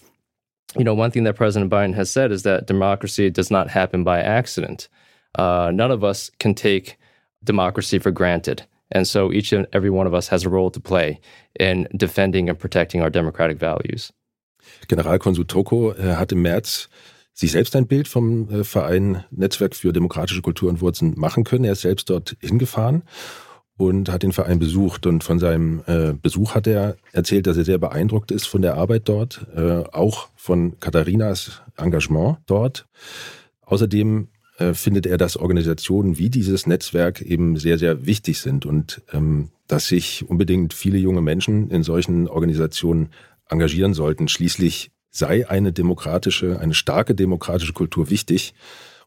You 0.77 0.85
know, 0.85 0.95
one 0.95 1.11
thing 1.11 1.25
that 1.25 1.37
President 1.37 1.71
Biden 1.71 1.95
has 1.95 2.11
said 2.11 2.33
is 2.33 2.43
that 2.43 2.67
democracy 2.67 3.31
does 3.31 3.51
not 3.51 3.71
happen 3.71 4.05
by 4.05 4.21
accident. 4.21 4.89
Uh, 5.35 5.71
none 5.73 5.91
of 5.91 6.05
us 6.05 6.31
can 6.39 6.55
take 6.55 6.99
democracy 7.45 7.99
for 7.99 8.11
granted. 8.11 8.67
And 8.91 9.07
so 9.07 9.33
each 9.33 9.53
and 9.53 9.67
every 9.73 9.91
one 9.91 10.07
of 10.07 10.15
us 10.15 10.31
has 10.31 10.47
a 10.47 10.51
role 10.51 10.71
to 10.71 10.81
play 10.81 11.21
in 11.59 11.89
defending 11.93 12.49
and 12.49 12.59
protecting 12.59 13.03
our 13.03 13.11
democratic 13.11 13.59
values. 13.61 14.13
Generalkonsul 14.89 15.47
Toko 15.47 15.93
äh, 15.93 16.17
hat 16.17 16.33
im 16.33 16.43
März 16.43 16.89
sich 17.33 17.53
selbst 17.53 17.77
ein 17.77 17.87
Bild 17.87 18.09
vom 18.09 18.49
äh, 18.51 18.65
Verein 18.65 19.25
Netzwerk 19.31 19.75
für 19.75 19.93
demokratische 19.93 20.43
Kultur 20.43 20.69
und 20.69 20.81
Wurzeln 20.81 21.15
machen 21.17 21.45
können. 21.45 21.65
Er 21.65 21.73
ist 21.73 21.83
selbst 21.83 22.09
dort 22.11 22.37
hingefahren 22.41 23.03
und 23.77 24.11
hat 24.11 24.23
den 24.23 24.33
Verein 24.33 24.59
besucht. 24.59 25.07
Und 25.07 25.25
von 25.25 25.39
seinem 25.39 25.83
äh, 25.87 26.13
Besuch 26.15 26.55
hat 26.55 26.67
er 26.67 26.97
erzählt, 27.13 27.47
dass 27.47 27.57
er 27.57 27.65
sehr 27.65 27.79
beeindruckt 27.79 28.31
ist 28.31 28.47
von 28.47 28.63
der 28.63 28.77
Arbeit 28.77 29.09
dort, 29.09 29.47
auch 29.93 30.29
von 30.35 30.79
Katharinas 30.81 31.63
Engagement 31.77 32.39
dort. 32.47 32.87
Außerdem 33.63 34.29
äh, 34.59 34.75
findet 34.75 35.07
er, 35.07 35.19
dass 35.19 35.37
Organisationen 35.37 36.19
wie 36.19 36.31
dieses 36.31 36.67
Netzwerk 36.67 37.21
eben 37.21 37.57
sehr, 37.57 37.79
sehr 37.79 38.07
wichtig 38.07 38.41
sind 38.41 38.65
und 38.65 39.03
ähm, 39.13 39.51
dass 39.69 39.89
sich 39.89 40.29
unbedingt 40.29 40.73
viele 40.73 40.99
junge 40.99 41.21
Menschen 41.21 41.71
in 41.71 41.83
solchen 41.83 42.29
Organisationen 42.29 43.11
engagieren 43.49 43.95
sollten. 43.95 44.29
Schließlich 44.29 44.91
sei 45.11 45.49
eine 45.49 45.73
demokratische, 45.73 46.59
eine 46.61 46.75
starke 46.75 47.15
demokratische 47.15 47.73
Kultur 47.73 48.11
wichtig, 48.11 48.55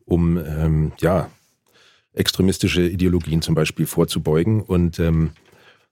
um 0.06 0.38
ähm, 0.38 0.92
ja 1.00 1.30
extremistische 2.14 2.88
Ideologien 2.88 3.42
zum 3.42 3.56
Beispiel 3.56 3.86
vorzubeugen 3.86 4.62
und 4.62 5.00
ähm, 5.00 5.32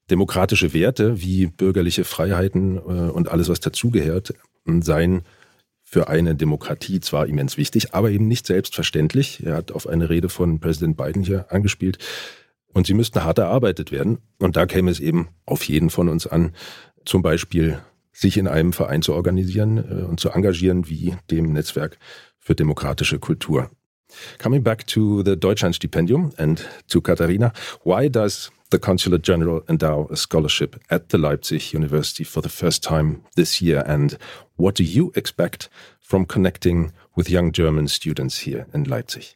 demokratische 0.09 0.73
Werte 0.73 1.21
wie 1.21 1.47
bürgerliche 1.47 2.03
Freiheiten 2.03 2.77
äh, 2.77 2.79
und 2.79 3.29
alles, 3.29 3.49
was 3.49 3.59
dazugehört, 3.59 4.33
seien 4.81 5.21
für 5.89 6.09
eine 6.09 6.35
Demokratie 6.35 6.99
zwar 6.99 7.27
immens 7.27 7.55
wichtig, 7.55 7.93
aber 7.93 8.11
eben 8.11 8.27
nicht 8.27 8.45
selbstverständlich. 8.45 9.45
Er 9.45 9.55
hat 9.55 9.71
auf 9.71 9.87
eine 9.87 10.09
Rede 10.09 10.27
von 10.27 10.59
Präsident 10.59 10.97
Biden 10.97 11.23
hier 11.23 11.49
angespielt. 11.49 11.97
Und 12.73 12.87
sie 12.87 12.93
müssten 12.93 13.23
hart 13.23 13.37
erarbeitet 13.37 13.89
werden. 13.93 14.17
Und 14.37 14.57
da 14.57 14.65
käme 14.65 14.91
es 14.91 14.99
eben 14.99 15.29
auf 15.45 15.63
jeden 15.63 15.89
von 15.89 16.09
uns 16.09 16.27
an, 16.27 16.53
zum 17.05 17.21
Beispiel 17.21 17.79
sich 18.11 18.35
in 18.35 18.49
einem 18.49 18.73
Verein 18.73 19.01
zu 19.01 19.13
organisieren 19.13 19.77
äh, 19.77 20.03
und 20.03 20.19
zu 20.19 20.29
engagieren, 20.29 20.89
wie 20.89 21.15
dem 21.31 21.53
Netzwerk 21.53 21.97
für 22.37 22.53
demokratische 22.53 23.17
Kultur. 23.17 23.71
Coming 24.39 24.63
back 24.63 24.85
to 24.87 25.23
the 25.23 25.37
Deutschland 25.37 25.73
Stipendium 25.75 26.33
and 26.37 26.67
to 26.89 26.99
Katharina, 26.99 27.53
why 27.85 28.09
does 28.09 28.51
the 28.71 28.77
Consulate 28.77 29.23
General 29.23 29.63
endow 29.69 30.09
a 30.11 30.17
scholarship 30.17 30.77
at 30.89 31.11
the 31.11 31.17
Leipzig 31.17 31.73
University 31.73 32.25
for 32.25 32.43
the 32.43 32.49
first 32.49 32.83
time 32.83 33.21
this 33.35 33.61
year? 33.61 33.85
And 33.87 34.17
what 34.57 34.75
do 34.75 34.83
you 34.83 35.11
expect 35.15 35.69
from 35.99 36.25
connecting 36.25 36.91
with 37.15 37.29
young 37.29 37.51
German 37.51 37.87
students 37.87 38.39
here 38.39 38.67
in 38.73 38.83
Leipzig? 38.83 39.35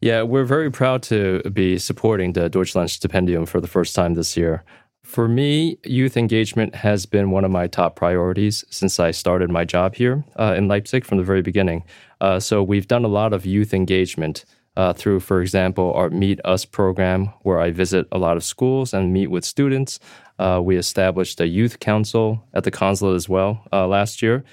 Yeah, 0.00 0.22
we're 0.22 0.44
very 0.44 0.70
proud 0.70 1.02
to 1.04 1.42
be 1.52 1.78
supporting 1.78 2.32
the 2.34 2.48
Deutschland 2.48 2.90
Stipendium 2.90 3.48
for 3.48 3.60
the 3.60 3.66
first 3.66 3.94
time 3.94 4.14
this 4.14 4.36
year. 4.36 4.62
For 5.02 5.26
me, 5.26 5.78
youth 5.84 6.16
engagement 6.16 6.74
has 6.74 7.06
been 7.06 7.30
one 7.30 7.44
of 7.44 7.50
my 7.50 7.66
top 7.66 7.96
priorities 7.96 8.64
since 8.68 9.00
I 9.00 9.10
started 9.10 9.50
my 9.50 9.64
job 9.64 9.94
here 9.94 10.24
uh, 10.38 10.54
in 10.56 10.68
Leipzig 10.68 11.04
from 11.04 11.18
the 11.18 11.24
very 11.24 11.42
beginning. 11.42 11.84
Uh, 12.20 12.38
so 12.38 12.62
we've 12.62 12.86
done 12.86 13.04
a 13.04 13.08
lot 13.08 13.32
of 13.32 13.46
youth 13.46 13.72
engagement 13.72 14.44
uh, 14.78 14.92
through, 14.92 15.18
for 15.18 15.42
example, 15.42 15.92
our 15.94 16.08
Meet 16.08 16.40
Us 16.44 16.64
program, 16.64 17.26
where 17.42 17.58
I 17.58 17.72
visit 17.72 18.06
a 18.12 18.18
lot 18.18 18.36
of 18.36 18.44
schools 18.44 18.94
and 18.94 19.12
meet 19.12 19.26
with 19.26 19.44
students. 19.44 19.98
Uh, 20.38 20.60
we 20.62 20.76
established 20.76 21.40
a 21.40 21.48
youth 21.48 21.80
council 21.80 22.44
at 22.54 22.62
the 22.62 22.70
consulate 22.70 23.16
as 23.16 23.28
well 23.28 23.66
uh, 23.72 23.88
last 23.88 24.22
year. 24.22 24.44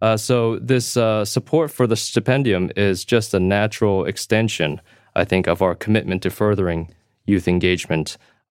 Uh, 0.00 0.16
so 0.16 0.58
this 0.60 0.96
uh, 0.96 1.26
support 1.26 1.70
for 1.70 1.86
the 1.86 1.94
stipendium 1.94 2.72
is 2.76 3.04
just 3.04 3.34
a 3.34 3.40
natural 3.40 4.06
extension, 4.06 4.80
I 5.14 5.26
think, 5.26 5.46
of 5.46 5.60
our 5.60 5.74
commitment 5.74 6.22
to 6.22 6.30
furthering 6.30 6.94
youth 7.26 7.46
engagement 7.46 8.16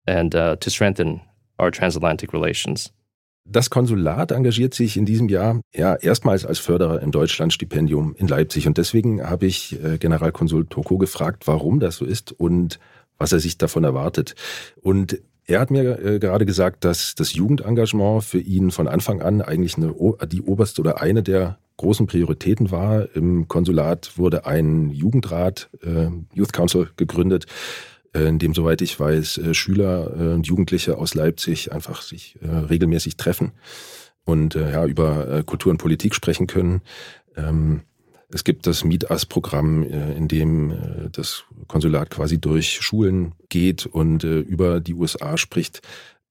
and 0.06 0.34
uh, 0.34 0.56
to 0.56 0.68
strengthen 0.68 1.22
our 1.58 1.70
transatlantic 1.70 2.34
relations. 2.34 2.92
Das 3.48 3.70
Konsulat 3.70 4.32
engagiert 4.32 4.74
sich 4.74 4.96
in 4.96 5.06
diesem 5.06 5.28
Jahr 5.28 5.60
ja 5.72 5.94
erstmals 5.94 6.44
als 6.44 6.58
Förderer 6.58 7.00
im 7.00 7.12
Deutschlandstipendium 7.12 8.14
in 8.16 8.26
Leipzig. 8.26 8.66
Und 8.66 8.76
deswegen 8.76 9.22
habe 9.22 9.46
ich 9.46 9.82
äh, 9.84 9.98
Generalkonsul 9.98 10.66
Toko 10.66 10.98
gefragt, 10.98 11.46
warum 11.46 11.78
das 11.78 11.96
so 11.96 12.04
ist 12.04 12.32
und 12.32 12.80
was 13.18 13.32
er 13.32 13.38
sich 13.38 13.56
davon 13.56 13.84
erwartet. 13.84 14.34
Und 14.80 15.20
er 15.46 15.60
hat 15.60 15.70
mir 15.70 16.04
äh, 16.04 16.18
gerade 16.18 16.44
gesagt, 16.44 16.84
dass 16.84 17.14
das 17.14 17.34
Jugendengagement 17.34 18.24
für 18.24 18.40
ihn 18.40 18.72
von 18.72 18.88
Anfang 18.88 19.22
an 19.22 19.40
eigentlich 19.40 19.76
eine, 19.76 19.94
die 20.26 20.42
oberste 20.42 20.80
oder 20.80 21.00
eine 21.00 21.22
der 21.22 21.58
großen 21.76 22.06
Prioritäten 22.06 22.72
war. 22.72 23.14
Im 23.14 23.46
Konsulat 23.46 24.18
wurde 24.18 24.46
ein 24.46 24.90
Jugendrat, 24.90 25.70
äh, 25.82 26.08
Youth 26.34 26.52
Council, 26.52 26.88
gegründet, 26.96 27.46
in 28.24 28.38
dem, 28.38 28.54
soweit 28.54 28.82
ich 28.82 28.98
weiß, 28.98 29.38
äh, 29.38 29.54
Schüler 29.54 30.12
äh, 30.16 30.34
und 30.34 30.46
Jugendliche 30.46 30.98
aus 30.98 31.14
Leipzig 31.14 31.72
einfach 31.72 32.02
sich 32.02 32.38
regelmäßig 32.42 33.16
treffen. 33.16 33.52
und 34.26 34.56
äh, 34.56 34.72
ja, 34.72 34.84
über 34.84 35.28
äh, 35.28 35.42
Kultur 35.44 35.70
und 35.70 35.78
Politik 35.78 36.14
sprechen 36.14 36.46
können. 36.46 36.82
Ähm, 37.36 37.82
es 38.28 38.44
gibt 38.44 38.66
das 38.66 38.84
Meet 38.84 39.10
Us-Programm, 39.10 39.84
äh, 39.84 40.14
in 40.14 40.28
dem 40.28 40.72
äh, 40.72 40.74
das 41.12 41.44
Konsulat 41.68 42.10
quasi 42.10 42.38
durch 42.38 42.80
Schulen 42.80 43.32
geht 43.48 43.86
und 43.86 44.24
äh, 44.24 44.40
über 44.40 44.80
die 44.80 44.94
USA 44.94 45.38
spricht. 45.38 45.80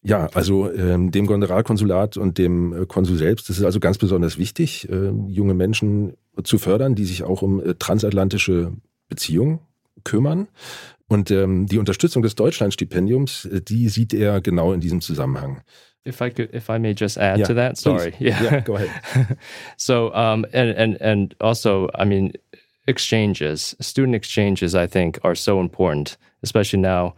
Ja, 0.04 0.28
also 0.34 0.72
ähm, 0.72 1.10
dem 1.12 1.26
Generalkonsulat 1.26 2.18
und 2.18 2.38
dem 2.38 2.86
Konsul 2.88 3.18
selbst, 3.18 3.50
das 3.50 3.58
ist 3.58 3.64
also 3.64 3.80
ganz 3.80 3.98
besonders 3.98 4.38
wichtig, 4.38 4.88
junge 4.92 5.56
Menschen 5.56 6.14
zu 6.44 6.60
fördern, 6.60 6.94
die 6.94 7.06
sich 7.06 7.24
auch 7.24 7.42
um 7.42 7.60
transatlantische 7.80 8.74
Beziehungen 9.10 9.62
kümmern. 10.04 10.48
Und 11.08 11.30
ähm, 11.30 11.68
die 11.68 11.78
Unterstützung 11.78 12.24
des 12.24 12.36
Deutschlandstipendiums, 12.36 13.48
die 13.68 13.90
sieht 13.90 14.14
er 14.14 14.42
genau 14.42 14.74
in 14.74 14.80
diesem 14.80 15.02
Zusammenhang. 15.02 15.62
if 16.06 16.22
I 16.22 16.30
could, 16.30 16.54
if 16.54 16.70
I 16.70 16.78
may 16.78 16.94
just 16.94 17.18
add 17.18 17.40
yeah, 17.40 17.46
to 17.46 17.54
that, 17.56 17.78
sorry. 17.78 18.16
Yeah. 18.20 18.42
yeah, 18.42 18.60
go 18.60 18.76
ahead. 18.76 19.38
so, 19.78 20.14
um, 20.14 20.46
and 20.54 20.70
and 20.70 21.02
and 21.02 21.36
also, 21.42 21.90
I 21.96 22.06
mean, 22.06 22.34
exchanges, 22.88 23.76
student 23.82 24.16
exchanges, 24.16 24.76
I 24.76 24.88
think, 24.88 25.20
are 25.24 25.36
so 25.36 25.60
important, 25.60 26.18
especially 26.44 26.80
now 26.80 27.16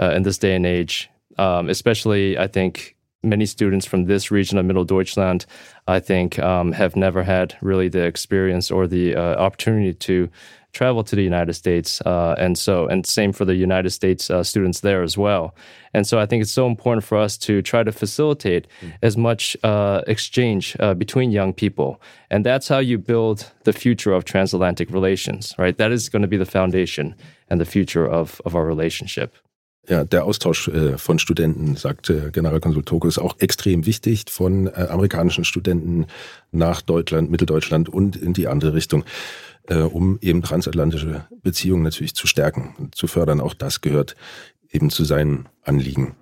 uh, 0.00 0.12
in 0.12 0.22
this 0.22 0.38
day 0.38 0.54
and 0.56 0.66
age. 0.66 1.10
Um, 1.38 1.68
especially, 1.68 2.38
I 2.38 2.46
think 2.46 2.96
many 3.22 3.46
students 3.46 3.86
from 3.86 4.06
this 4.06 4.30
region 4.30 4.58
of 4.58 4.64
Middle 4.64 4.84
Deutschland, 4.84 5.44
I 5.86 6.00
think, 6.00 6.38
um, 6.38 6.72
have 6.72 6.96
never 6.96 7.22
had 7.22 7.56
really 7.60 7.88
the 7.88 8.04
experience 8.04 8.70
or 8.70 8.86
the 8.86 9.14
uh, 9.14 9.36
opportunity 9.36 9.92
to 9.94 10.30
travel 10.72 11.04
to 11.04 11.16
the 11.16 11.22
United 11.22 11.54
States, 11.54 12.00
uh, 12.02 12.34
and 12.38 12.58
so 12.58 12.86
and 12.86 13.06
same 13.06 13.32
for 13.32 13.44
the 13.44 13.54
United 13.54 13.90
States 13.90 14.30
uh, 14.30 14.42
students 14.42 14.80
there 14.80 15.02
as 15.02 15.16
well. 15.16 15.54
And 15.92 16.06
so 16.06 16.18
I 16.18 16.26
think 16.26 16.42
it's 16.42 16.52
so 16.52 16.66
important 16.66 17.04
for 17.04 17.18
us 17.18 17.36
to 17.38 17.62
try 17.62 17.82
to 17.82 17.92
facilitate 17.92 18.68
mm. 18.80 18.92
as 19.02 19.16
much 19.16 19.56
uh, 19.64 20.02
exchange 20.06 20.76
uh, 20.80 20.94
between 20.94 21.30
young 21.30 21.52
people, 21.52 22.00
and 22.30 22.44
that's 22.44 22.68
how 22.68 22.78
you 22.78 22.98
build 22.98 23.50
the 23.64 23.72
future 23.72 24.12
of 24.12 24.24
transatlantic 24.24 24.90
relations. 24.90 25.54
Right, 25.58 25.76
that 25.78 25.92
is 25.92 26.08
going 26.08 26.22
to 26.22 26.28
be 26.28 26.38
the 26.38 26.50
foundation 26.50 27.14
and 27.48 27.60
the 27.60 27.66
future 27.66 28.06
of 28.06 28.40
of 28.44 28.54
our 28.54 28.66
relationship. 28.66 29.36
Ja, 29.88 30.04
der 30.04 30.24
Austausch 30.24 30.68
äh, 30.68 30.98
von 30.98 31.18
Studenten, 31.18 31.74
sagt 31.74 32.10
äh, 32.10 32.30
Generalkonsul 32.30 32.84
Toko, 32.84 33.08
ist 33.08 33.18
auch 33.18 33.36
extrem 33.40 33.86
wichtig 33.86 34.26
von 34.28 34.66
äh, 34.66 34.86
amerikanischen 34.90 35.44
Studenten 35.44 36.06
nach 36.52 36.82
Deutschland, 36.82 37.30
Mitteldeutschland 37.30 37.88
und 37.88 38.14
in 38.14 38.32
die 38.32 38.46
andere 38.46 38.74
Richtung. 38.74 39.04
Äh, 39.68 39.78
um 39.78 40.18
eben 40.20 40.42
transatlantische 40.42 41.26
Beziehungen 41.42 41.82
natürlich 41.82 42.14
zu 42.14 42.26
stärken 42.26 42.74
und 42.78 42.94
zu 42.94 43.06
fördern. 43.06 43.40
Auch 43.40 43.54
das 43.54 43.80
gehört 43.80 44.16
eben 44.70 44.90
zu 44.90 45.04
seinen 45.04 45.48
Anliegen. 45.64 46.14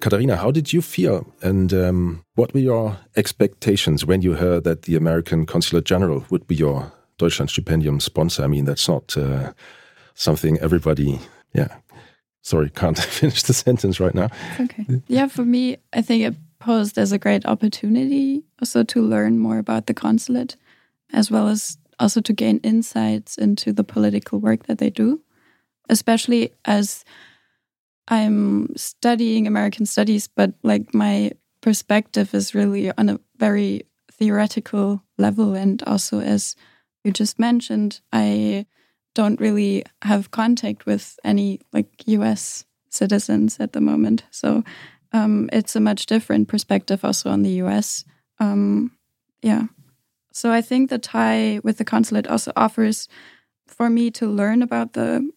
Katharina, 0.00 0.36
how 0.42 0.52
did 0.52 0.70
you 0.70 0.82
feel 0.82 1.24
and 1.40 1.72
um, 1.72 2.24
what 2.34 2.52
were 2.52 2.60
your 2.60 2.98
expectations 3.14 4.06
when 4.06 4.20
you 4.20 4.34
heard 4.34 4.64
that 4.64 4.82
the 4.82 4.96
American 4.96 5.46
Consulate 5.46 5.86
General 5.86 6.22
would 6.28 6.46
be 6.46 6.54
your 6.54 6.92
Deutschland 7.16 7.50
Stipendium 7.50 8.02
sponsor? 8.02 8.44
I 8.44 8.48
mean, 8.48 8.66
that's 8.66 8.86
not 8.86 9.16
uh, 9.16 9.54
something 10.12 10.58
everybody, 10.58 11.20
yeah. 11.54 11.68
Sorry, 12.42 12.68
can't 12.68 12.98
finish 13.20 13.44
the 13.44 13.54
sentence 13.54 13.98
right 13.98 14.14
now. 14.14 14.28
Okay. 14.60 15.00
Yeah, 15.08 15.26
for 15.26 15.46
me, 15.46 15.78
I 15.94 16.02
think 16.02 16.24
it 16.24 16.34
posed 16.64 16.96
as 16.96 17.12
a 17.12 17.18
great 17.18 17.44
opportunity 17.44 18.42
also 18.58 18.82
to 18.82 19.02
learn 19.02 19.38
more 19.38 19.58
about 19.58 19.86
the 19.86 19.92
consulate, 19.92 20.56
as 21.12 21.30
well 21.30 21.48
as 21.48 21.76
also 22.00 22.22
to 22.22 22.32
gain 22.32 22.58
insights 22.64 23.36
into 23.36 23.70
the 23.70 23.84
political 23.84 24.40
work 24.40 24.64
that 24.64 24.78
they 24.78 24.88
do, 24.88 25.20
especially 25.90 26.52
as 26.64 27.04
I'm 28.08 28.74
studying 28.76 29.46
American 29.46 29.84
studies, 29.84 30.26
but 30.26 30.54
like 30.62 30.94
my 30.94 31.32
perspective 31.60 32.34
is 32.34 32.54
really 32.54 32.90
on 32.96 33.10
a 33.10 33.20
very 33.36 33.82
theoretical 34.10 35.02
level. 35.18 35.54
And 35.54 35.82
also, 35.82 36.20
as 36.20 36.56
you 37.04 37.12
just 37.12 37.38
mentioned, 37.38 38.00
I 38.10 38.64
don't 39.14 39.38
really 39.38 39.84
have 40.00 40.30
contact 40.30 40.86
with 40.86 41.18
any 41.24 41.60
like 41.74 41.88
US 42.06 42.64
citizens 42.88 43.60
at 43.60 43.72
the 43.72 43.80
moment. 43.80 44.24
So 44.30 44.64
um, 45.14 45.48
it's 45.52 45.76
a 45.76 45.80
much 45.80 46.06
different 46.06 46.48
perspective 46.48 47.04
also 47.04 47.30
on 47.30 47.42
the 47.42 47.62
US. 47.62 48.04
Um, 48.40 48.90
yeah. 49.42 49.66
So 50.32 50.50
I 50.50 50.60
think 50.60 50.90
the 50.90 50.98
tie 50.98 51.60
with 51.62 51.78
the 51.78 51.84
consulate 51.84 52.26
also 52.26 52.52
offers 52.56 53.08
for 53.68 53.88
me 53.88 54.10
to 54.10 54.26
learn 54.26 54.60
about 54.60 54.92
the 54.92 55.30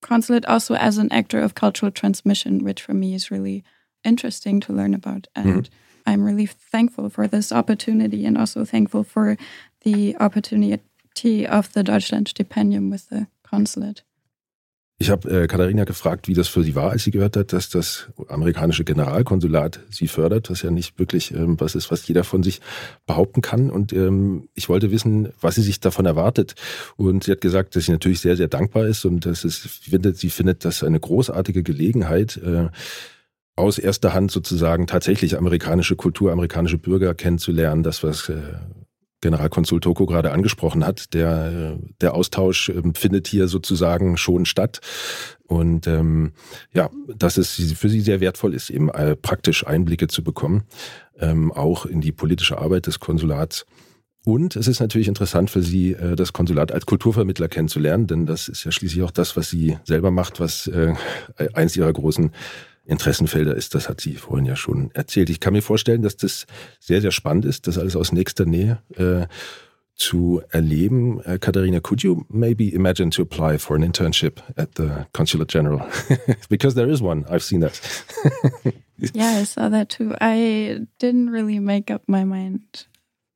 consulate 0.00 0.46
also 0.46 0.74
as 0.74 0.98
an 0.98 1.12
actor 1.12 1.40
of 1.40 1.56
cultural 1.56 1.90
transmission, 1.90 2.62
which 2.62 2.80
for 2.80 2.94
me 2.94 3.14
is 3.14 3.32
really 3.32 3.64
interesting 4.04 4.60
to 4.60 4.72
learn 4.72 4.94
about. 4.94 5.26
And 5.34 5.46
mm 5.46 5.60
-hmm. 5.60 6.12
I'm 6.12 6.24
really 6.24 6.48
thankful 6.70 7.10
for 7.10 7.28
this 7.28 7.52
opportunity 7.52 8.26
and 8.26 8.38
also 8.38 8.64
thankful 8.64 9.04
for 9.04 9.36
the 9.82 10.16
opportunity 10.20 11.48
of 11.48 11.72
the 11.72 11.82
Deutschland 11.82 12.28
Stipendium 12.28 12.90
with 12.90 13.08
the 13.08 13.26
consulate. 13.42 14.02
Ich 15.00 15.10
habe 15.10 15.30
äh, 15.30 15.46
Katharina 15.46 15.84
gefragt, 15.84 16.26
wie 16.26 16.34
das 16.34 16.48
für 16.48 16.64
sie 16.64 16.74
war, 16.74 16.90
als 16.90 17.04
sie 17.04 17.12
gehört 17.12 17.36
hat, 17.36 17.52
dass 17.52 17.68
das 17.68 18.08
amerikanische 18.26 18.82
Generalkonsulat 18.82 19.78
sie 19.90 20.08
fördert, 20.08 20.50
was 20.50 20.62
ja 20.62 20.72
nicht 20.72 20.98
wirklich 20.98 21.32
ähm, 21.32 21.58
was 21.60 21.76
ist, 21.76 21.92
was 21.92 22.08
jeder 22.08 22.24
von 22.24 22.42
sich 22.42 22.60
behaupten 23.06 23.40
kann. 23.40 23.70
Und 23.70 23.92
ähm, 23.92 24.48
ich 24.54 24.68
wollte 24.68 24.90
wissen, 24.90 25.32
was 25.40 25.54
sie 25.54 25.62
sich 25.62 25.78
davon 25.78 26.04
erwartet. 26.04 26.56
Und 26.96 27.22
sie 27.22 27.30
hat 27.30 27.40
gesagt, 27.40 27.76
dass 27.76 27.84
sie 27.84 27.92
natürlich 27.92 28.18
sehr, 28.18 28.36
sehr 28.36 28.48
dankbar 28.48 28.86
ist 28.86 29.04
und 29.04 29.24
dass 29.24 29.44
es 29.44 29.58
findet, 29.58 30.18
sie 30.18 30.30
findet 30.30 30.64
das 30.64 30.82
eine 30.82 30.98
großartige 30.98 31.62
Gelegenheit. 31.62 32.36
Äh, 32.38 32.70
aus 33.54 33.78
erster 33.78 34.14
Hand 34.14 34.30
sozusagen 34.30 34.86
tatsächlich 34.86 35.36
amerikanische 35.36 35.96
Kultur, 35.96 36.32
amerikanische 36.32 36.78
Bürger 36.78 37.14
kennenzulernen, 37.14 37.82
das, 37.82 38.02
was 38.04 38.28
äh, 38.28 38.40
Generalkonsul 39.20 39.80
Toko 39.80 40.06
gerade 40.06 40.32
angesprochen 40.32 40.84
hat. 40.84 41.14
Der, 41.14 41.78
der 42.00 42.14
Austausch 42.14 42.68
ähm, 42.68 42.94
findet 42.94 43.26
hier 43.26 43.48
sozusagen 43.48 44.16
schon 44.16 44.46
statt. 44.46 44.80
Und 45.46 45.86
ähm, 45.86 46.32
ja, 46.72 46.90
dass 47.16 47.36
es 47.36 47.54
für 47.72 47.88
sie 47.88 48.00
sehr 48.00 48.20
wertvoll 48.20 48.54
ist, 48.54 48.70
eben 48.70 48.90
äh, 48.90 49.16
praktisch 49.16 49.66
Einblicke 49.66 50.08
zu 50.08 50.22
bekommen, 50.22 50.64
ähm, 51.18 51.52
auch 51.52 51.86
in 51.86 52.00
die 52.00 52.12
politische 52.12 52.58
Arbeit 52.58 52.86
des 52.86 53.00
Konsulats. 53.00 53.66
Und 54.24 54.56
es 54.56 54.68
ist 54.68 54.80
natürlich 54.80 55.08
interessant 55.08 55.50
für 55.50 55.62
Sie, 55.62 55.92
äh, 55.92 56.14
das 56.14 56.34
Konsulat 56.34 56.70
als 56.70 56.84
Kulturvermittler 56.84 57.48
kennenzulernen, 57.48 58.06
denn 58.06 58.26
das 58.26 58.48
ist 58.48 58.62
ja 58.64 58.70
schließlich 58.70 59.02
auch 59.02 59.10
das, 59.10 59.36
was 59.38 59.48
sie 59.48 59.78
selber 59.84 60.10
macht, 60.10 60.38
was 60.38 60.66
äh, 60.66 60.94
eins 61.54 61.76
ihrer 61.76 61.92
großen 61.92 62.32
Interessenfelder 62.88 63.54
ist. 63.54 63.74
Das 63.74 63.88
hat 63.88 64.00
sie 64.00 64.14
vorhin 64.14 64.46
ja 64.46 64.56
schon 64.56 64.90
erzählt. 64.92 65.30
Ich 65.30 65.40
kann 65.40 65.52
mir 65.52 65.62
vorstellen, 65.62 66.02
dass 66.02 66.16
das 66.16 66.46
sehr, 66.80 67.00
sehr 67.00 67.12
spannend 67.12 67.44
ist, 67.44 67.66
das 67.66 67.78
alles 67.78 67.94
aus 67.94 68.12
nächster 68.12 68.46
Nähe 68.46 68.82
äh, 68.96 69.26
zu 69.94 70.40
erleben. 70.50 71.18
Uh, 71.26 71.38
Katharina, 71.38 71.80
could 71.80 72.02
you 72.02 72.24
maybe 72.30 72.72
imagine 72.72 73.10
to 73.10 73.22
apply 73.22 73.58
for 73.58 73.76
an 73.76 73.82
internship 73.82 74.40
at 74.56 74.76
the 74.76 75.06
Consulate 75.12 75.48
General? 75.48 75.86
Because 76.48 76.74
there 76.74 76.88
is 76.88 77.02
one. 77.02 77.26
I've 77.28 77.42
seen 77.42 77.60
that. 77.60 77.78
yeah, 79.12 79.40
I 79.40 79.44
saw 79.44 79.68
that 79.68 79.90
too. 79.90 80.14
I 80.20 80.86
didn't 80.98 81.30
really 81.30 81.58
make 81.58 81.90
up 81.90 82.02
my 82.06 82.24
mind 82.24 82.86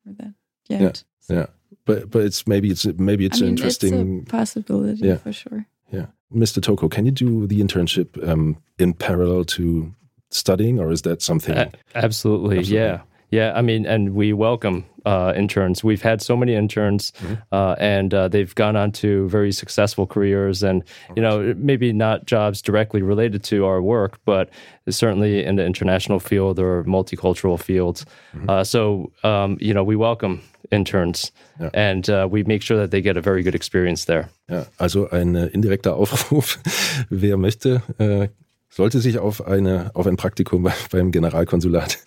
for 0.03 0.13
that 0.13 0.33
yet. 0.67 0.81
Yeah, 0.81 0.91
so. 1.19 1.33
yeah. 1.33 1.45
But 1.85 2.09
but 2.09 2.23
it's 2.23 2.47
maybe 2.47 2.71
it's 2.71 2.85
maybe 2.85 3.25
it's 3.25 3.41
I 3.41 3.45
mean, 3.45 3.49
interesting 3.51 4.21
it's 4.21 4.29
a 4.29 4.31
possibility 4.31 5.05
yeah. 5.05 5.17
for 5.17 5.33
sure. 5.33 5.67
Yeah. 5.91 6.07
Mr. 6.33 6.61
Toko, 6.61 6.89
can 6.89 7.05
you 7.05 7.11
do 7.11 7.47
the 7.47 7.61
internship 7.61 8.27
um, 8.27 8.57
in 8.79 8.93
parallel 8.93 9.45
to 9.45 9.93
studying, 10.29 10.79
or 10.79 10.91
is 10.91 11.03
that 11.03 11.21
something? 11.21 11.57
Uh, 11.57 11.69
absolutely, 11.95 12.57
absolutely, 12.57 12.75
yeah. 12.75 13.01
Yeah, 13.31 13.53
I 13.55 13.63
mean, 13.63 13.87
and 13.87 14.13
we 14.13 14.31
welcome 14.31 14.85
uh, 15.05 15.33
interns. 15.35 15.83
We've 15.83 16.01
had 16.01 16.21
so 16.21 16.35
many 16.35 16.55
interns, 16.55 17.11
mm-hmm. 17.11 17.35
uh, 17.51 17.75
and 17.79 18.13
uh, 18.13 18.27
they've 18.27 18.53
gone 18.55 18.75
on 18.75 18.91
to 18.93 19.27
very 19.29 19.51
successful 19.51 20.07
careers, 20.07 20.63
and 20.63 20.83
you 21.15 21.21
know, 21.21 21.53
maybe 21.57 21.93
not 21.93 22.25
jobs 22.25 22.61
directly 22.61 23.01
related 23.01 23.43
to 23.45 23.65
our 23.65 23.81
work, 23.81 24.19
but 24.25 24.49
certainly 24.89 25.43
in 25.43 25.55
the 25.55 25.65
international 25.65 26.19
field 26.19 26.59
or 26.59 26.83
multicultural 26.83 27.59
fields. 27.59 28.05
Mm-hmm. 28.35 28.49
Uh, 28.49 28.63
so, 28.63 29.11
um, 29.23 29.57
you 29.59 29.73
know, 29.73 29.83
we 29.83 29.95
welcome 29.95 30.41
interns, 30.71 31.31
ja. 31.59 31.69
and 31.73 32.09
uh, 32.09 32.27
we 32.29 32.43
make 32.43 32.61
sure 32.61 32.77
that 32.77 32.91
they 32.91 33.01
get 33.01 33.17
a 33.17 33.21
very 33.21 33.43
good 33.43 33.55
experience 33.55 34.05
there. 34.05 34.29
Ja, 34.49 34.65
also 34.77 35.09
ein 35.09 35.35
äh, 35.35 35.47
indirekter 35.47 35.95
Aufruf, 35.95 36.59
wer 37.09 37.37
möchte, 37.37 37.81
äh, 37.97 38.27
sollte 38.73 38.99
sich 38.99 39.19
auf, 39.19 39.45
eine, 39.45 39.91
auf 39.93 40.07
ein 40.07 40.17
Praktikum 40.17 40.67
beim 40.91 41.11
Generalkonsulat 41.11 41.99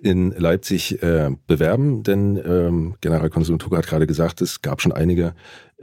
in 0.00 0.30
Leipzig 0.30 1.02
äh, 1.02 1.30
bewerben, 1.46 2.02
denn 2.02 2.36
ähm, 2.36 2.94
Generalkonsul 3.00 3.58
Tucker 3.58 3.78
hat 3.78 3.86
gerade 3.86 4.06
gesagt, 4.06 4.40
es 4.40 4.62
gab 4.62 4.80
schon 4.80 4.92
einige 4.92 5.34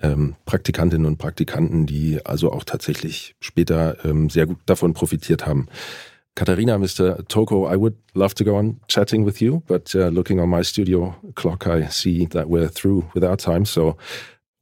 ähm, 0.01 0.35
Praktikantinnen 0.45 1.05
und 1.05 1.17
Praktikanten, 1.17 1.85
die 1.85 2.25
also 2.25 2.51
auch 2.51 2.63
tatsächlich 2.63 3.35
später 3.39 4.03
ähm, 4.05 4.29
sehr 4.29 4.47
gut 4.47 4.57
davon 4.65 4.93
profitiert 4.93 5.45
haben. 5.45 5.67
Katharina, 6.33 6.77
Mr. 6.77 7.27
Toko, 7.27 7.71
I 7.71 7.79
would 7.79 7.95
love 8.13 8.35
to 8.35 8.43
go 8.43 8.57
on 8.57 8.79
chatting 8.87 9.25
with 9.25 9.39
you, 9.39 9.61
but 9.67 9.93
uh, 9.95 10.09
looking 10.09 10.39
on 10.39 10.49
my 10.49 10.63
studio 10.63 11.15
clock, 11.35 11.65
I 11.67 11.87
see 11.89 12.27
that 12.27 12.47
we're 12.47 12.69
through 12.69 13.05
with 13.13 13.23
our 13.23 13.37
time. 13.37 13.65
So 13.65 13.97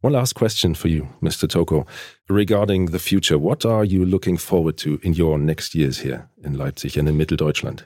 One 0.06 0.14
last 0.14 0.34
question 0.34 0.76
for 0.76 0.88
you, 0.88 1.08
Mr. 1.20 1.50
Toko, 1.50 1.88
regarding 2.30 2.92
the 2.92 3.00
future. 3.00 3.40
What 3.40 3.66
are 3.66 3.84
you 3.84 4.06
looking 4.06 4.38
forward 4.38 4.78
to 4.78 5.00
in 5.02 5.14
your 5.14 5.40
next 5.40 5.74
years 5.74 5.98
here 6.02 6.30
in 6.44 6.56
Leipzig 6.56 6.96
and 6.96 7.10
in 7.10 7.18
Mitteldeutschland? 7.18 7.86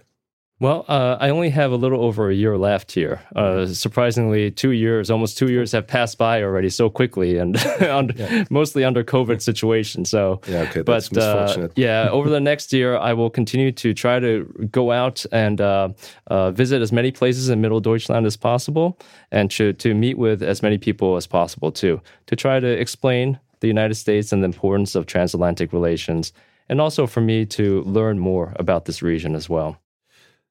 Well, 0.62 0.84
uh, 0.90 1.16
I 1.22 1.30
only 1.30 1.50
have 1.52 1.72
a 1.72 1.78
little 1.78 2.04
over 2.04 2.30
a 2.30 2.36
year 2.36 2.58
left 2.58 2.92
here. 2.92 3.22
Uh, 3.34 3.66
surprisingly, 3.66 4.52
two 4.52 4.72
years, 4.72 5.10
almost 5.10 5.38
two 5.38 5.50
years 5.50 5.72
have 5.72 5.88
passed 5.88 6.18
by 6.18 6.44
already 6.44 6.70
so 6.70 6.90
quickly, 6.90 7.38
and 7.38 7.56
under, 7.82 8.14
yeah. 8.16 8.44
mostly 8.50 8.84
under 8.84 9.02
COVID 9.02 9.42
situation. 9.42 10.04
So, 10.04 10.42
yeah, 10.48 10.64
okay, 10.64 10.82
but 10.82 11.18
uh, 11.18 11.70
yeah, 11.78 12.10
over 12.12 12.30
the 12.30 12.42
next 12.42 12.74
year, 12.74 12.98
I 12.98 13.14
will 13.14 13.30
continue 13.30 13.72
to 13.72 13.94
try 13.94 14.20
to 14.20 14.44
go 14.70 14.92
out 14.92 15.26
and 15.32 15.62
uh, 15.62 15.90
uh, 16.28 16.52
visit 16.52 16.82
as 16.82 16.92
many 16.92 17.12
places 17.12 17.48
in 17.48 17.62
Middle 17.62 17.80
Deutschland 17.80 18.26
as 18.26 18.36
possible, 18.36 19.00
and 19.32 19.50
to 19.52 19.72
to 19.72 19.94
meet 19.94 20.18
with 20.18 20.44
as 20.44 20.62
many 20.62 20.78
people 20.78 21.16
as 21.16 21.26
possible 21.26 21.72
too, 21.72 22.02
to 22.28 22.36
try 22.36 22.60
to 22.60 22.68
explain 22.68 23.40
the 23.62 23.68
United 23.68 23.96
States 23.96 24.34
and 24.34 24.44
the 24.44 24.46
importance 24.46 24.94
of 24.94 25.06
transatlantic 25.06 25.72
relations, 25.72 26.34
and 26.68 26.82
also 26.82 27.08
for 27.08 27.22
me 27.22 27.46
to 27.46 27.82
learn 27.84 28.20
more 28.20 28.52
about 28.58 28.84
this 28.84 29.02
region 29.02 29.36
as 29.36 29.48
well. 29.48 29.80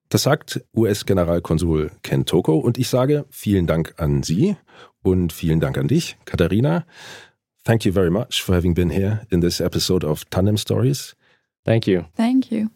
Das 0.09 0.23
sagt 0.23 0.65
US-Generalkonsul 0.75 1.91
Ken 2.03 2.25
Toko 2.25 2.59
und 2.59 2.79
ich 2.79 2.89
sage 2.89 3.27
vielen 3.31 3.67
Dank 3.67 3.95
an 3.99 4.23
Sie 4.23 4.57
und 5.03 5.33
vielen 5.33 5.61
Dank 5.61 5.77
an 5.77 5.89
dich, 5.89 6.17
Katharina. 6.25 6.87
Thank 7.65 7.85
you 7.85 7.93
very 7.93 8.11
much 8.11 8.43
for 8.43 8.55
having 8.55 8.75
been 8.75 8.91
here 8.91 9.27
in 9.31 9.43
this 9.43 9.61
episode 9.61 10.07
of 10.07 10.25
Tandem 10.31 10.57
Stories. 10.57 11.15
Thank 11.65 11.87
you. 11.87 12.05
Thank 12.17 12.51
you. 12.51 12.71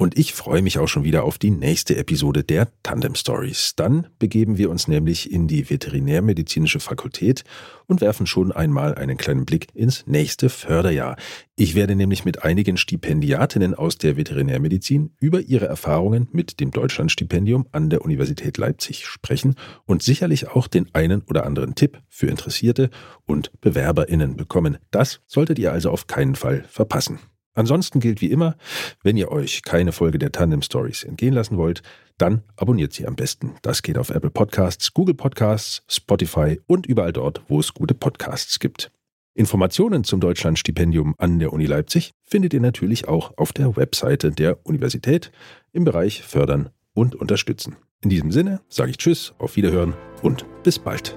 Und 0.00 0.18
ich 0.18 0.32
freue 0.32 0.62
mich 0.62 0.78
auch 0.78 0.88
schon 0.88 1.04
wieder 1.04 1.24
auf 1.24 1.36
die 1.36 1.50
nächste 1.50 1.94
Episode 1.94 2.42
der 2.42 2.68
Tandem 2.82 3.14
Stories. 3.14 3.74
Dann 3.76 4.06
begeben 4.18 4.56
wir 4.56 4.70
uns 4.70 4.88
nämlich 4.88 5.30
in 5.30 5.46
die 5.46 5.68
Veterinärmedizinische 5.68 6.80
Fakultät 6.80 7.44
und 7.86 8.00
werfen 8.00 8.26
schon 8.26 8.50
einmal 8.50 8.94
einen 8.94 9.18
kleinen 9.18 9.44
Blick 9.44 9.66
ins 9.74 10.06
nächste 10.06 10.48
Förderjahr. 10.48 11.16
Ich 11.54 11.74
werde 11.74 11.96
nämlich 11.96 12.24
mit 12.24 12.44
einigen 12.44 12.78
Stipendiatinnen 12.78 13.74
aus 13.74 13.98
der 13.98 14.16
Veterinärmedizin 14.16 15.10
über 15.20 15.42
ihre 15.42 15.66
Erfahrungen 15.66 16.28
mit 16.32 16.60
dem 16.60 16.70
Deutschlandstipendium 16.70 17.66
an 17.70 17.90
der 17.90 18.02
Universität 18.02 18.56
Leipzig 18.56 19.04
sprechen 19.04 19.54
und 19.84 20.02
sicherlich 20.02 20.48
auch 20.48 20.66
den 20.66 20.88
einen 20.94 21.20
oder 21.28 21.44
anderen 21.44 21.74
Tipp 21.74 22.00
für 22.08 22.28
Interessierte 22.28 22.88
und 23.26 23.52
Bewerberinnen 23.60 24.38
bekommen. 24.38 24.78
Das 24.90 25.20
solltet 25.26 25.58
ihr 25.58 25.72
also 25.72 25.90
auf 25.90 26.06
keinen 26.06 26.36
Fall 26.36 26.64
verpassen. 26.70 27.18
Ansonsten 27.54 28.00
gilt 28.00 28.20
wie 28.20 28.30
immer, 28.30 28.56
wenn 29.02 29.16
ihr 29.16 29.30
euch 29.30 29.62
keine 29.62 29.92
Folge 29.92 30.18
der 30.18 30.32
Tandem 30.32 30.62
Stories 30.62 31.04
entgehen 31.04 31.34
lassen 31.34 31.56
wollt, 31.56 31.82
dann 32.16 32.42
abonniert 32.56 32.92
sie 32.92 33.06
am 33.06 33.16
besten. 33.16 33.54
Das 33.62 33.82
geht 33.82 33.98
auf 33.98 34.10
Apple 34.10 34.30
Podcasts, 34.30 34.92
Google 34.94 35.14
Podcasts, 35.14 35.82
Spotify 35.88 36.60
und 36.66 36.86
überall 36.86 37.12
dort, 37.12 37.42
wo 37.48 37.60
es 37.60 37.74
gute 37.74 37.94
Podcasts 37.94 38.58
gibt. 38.60 38.90
Informationen 39.34 40.04
zum 40.04 40.20
Deutschlandstipendium 40.20 41.14
an 41.18 41.38
der 41.38 41.52
Uni 41.52 41.66
Leipzig 41.66 42.12
findet 42.24 42.52
ihr 42.52 42.60
natürlich 42.60 43.08
auch 43.08 43.32
auf 43.38 43.52
der 43.52 43.76
Webseite 43.76 44.32
der 44.32 44.64
Universität 44.66 45.32
im 45.72 45.84
Bereich 45.84 46.22
Fördern 46.22 46.70
und 46.94 47.14
Unterstützen. 47.14 47.76
In 48.02 48.10
diesem 48.10 48.32
Sinne 48.32 48.60
sage 48.68 48.90
ich 48.90 48.98
Tschüss, 48.98 49.34
auf 49.38 49.56
Wiederhören 49.56 49.94
und 50.22 50.44
bis 50.62 50.78
bald. 50.78 51.14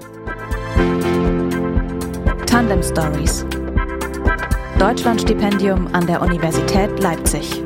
Tandem 2.46 2.82
Stories 2.82 3.44
Deutschlandstipendium 4.84 5.88
an 5.94 6.06
der 6.06 6.20
Universität 6.20 7.00
Leipzig. 7.00 7.62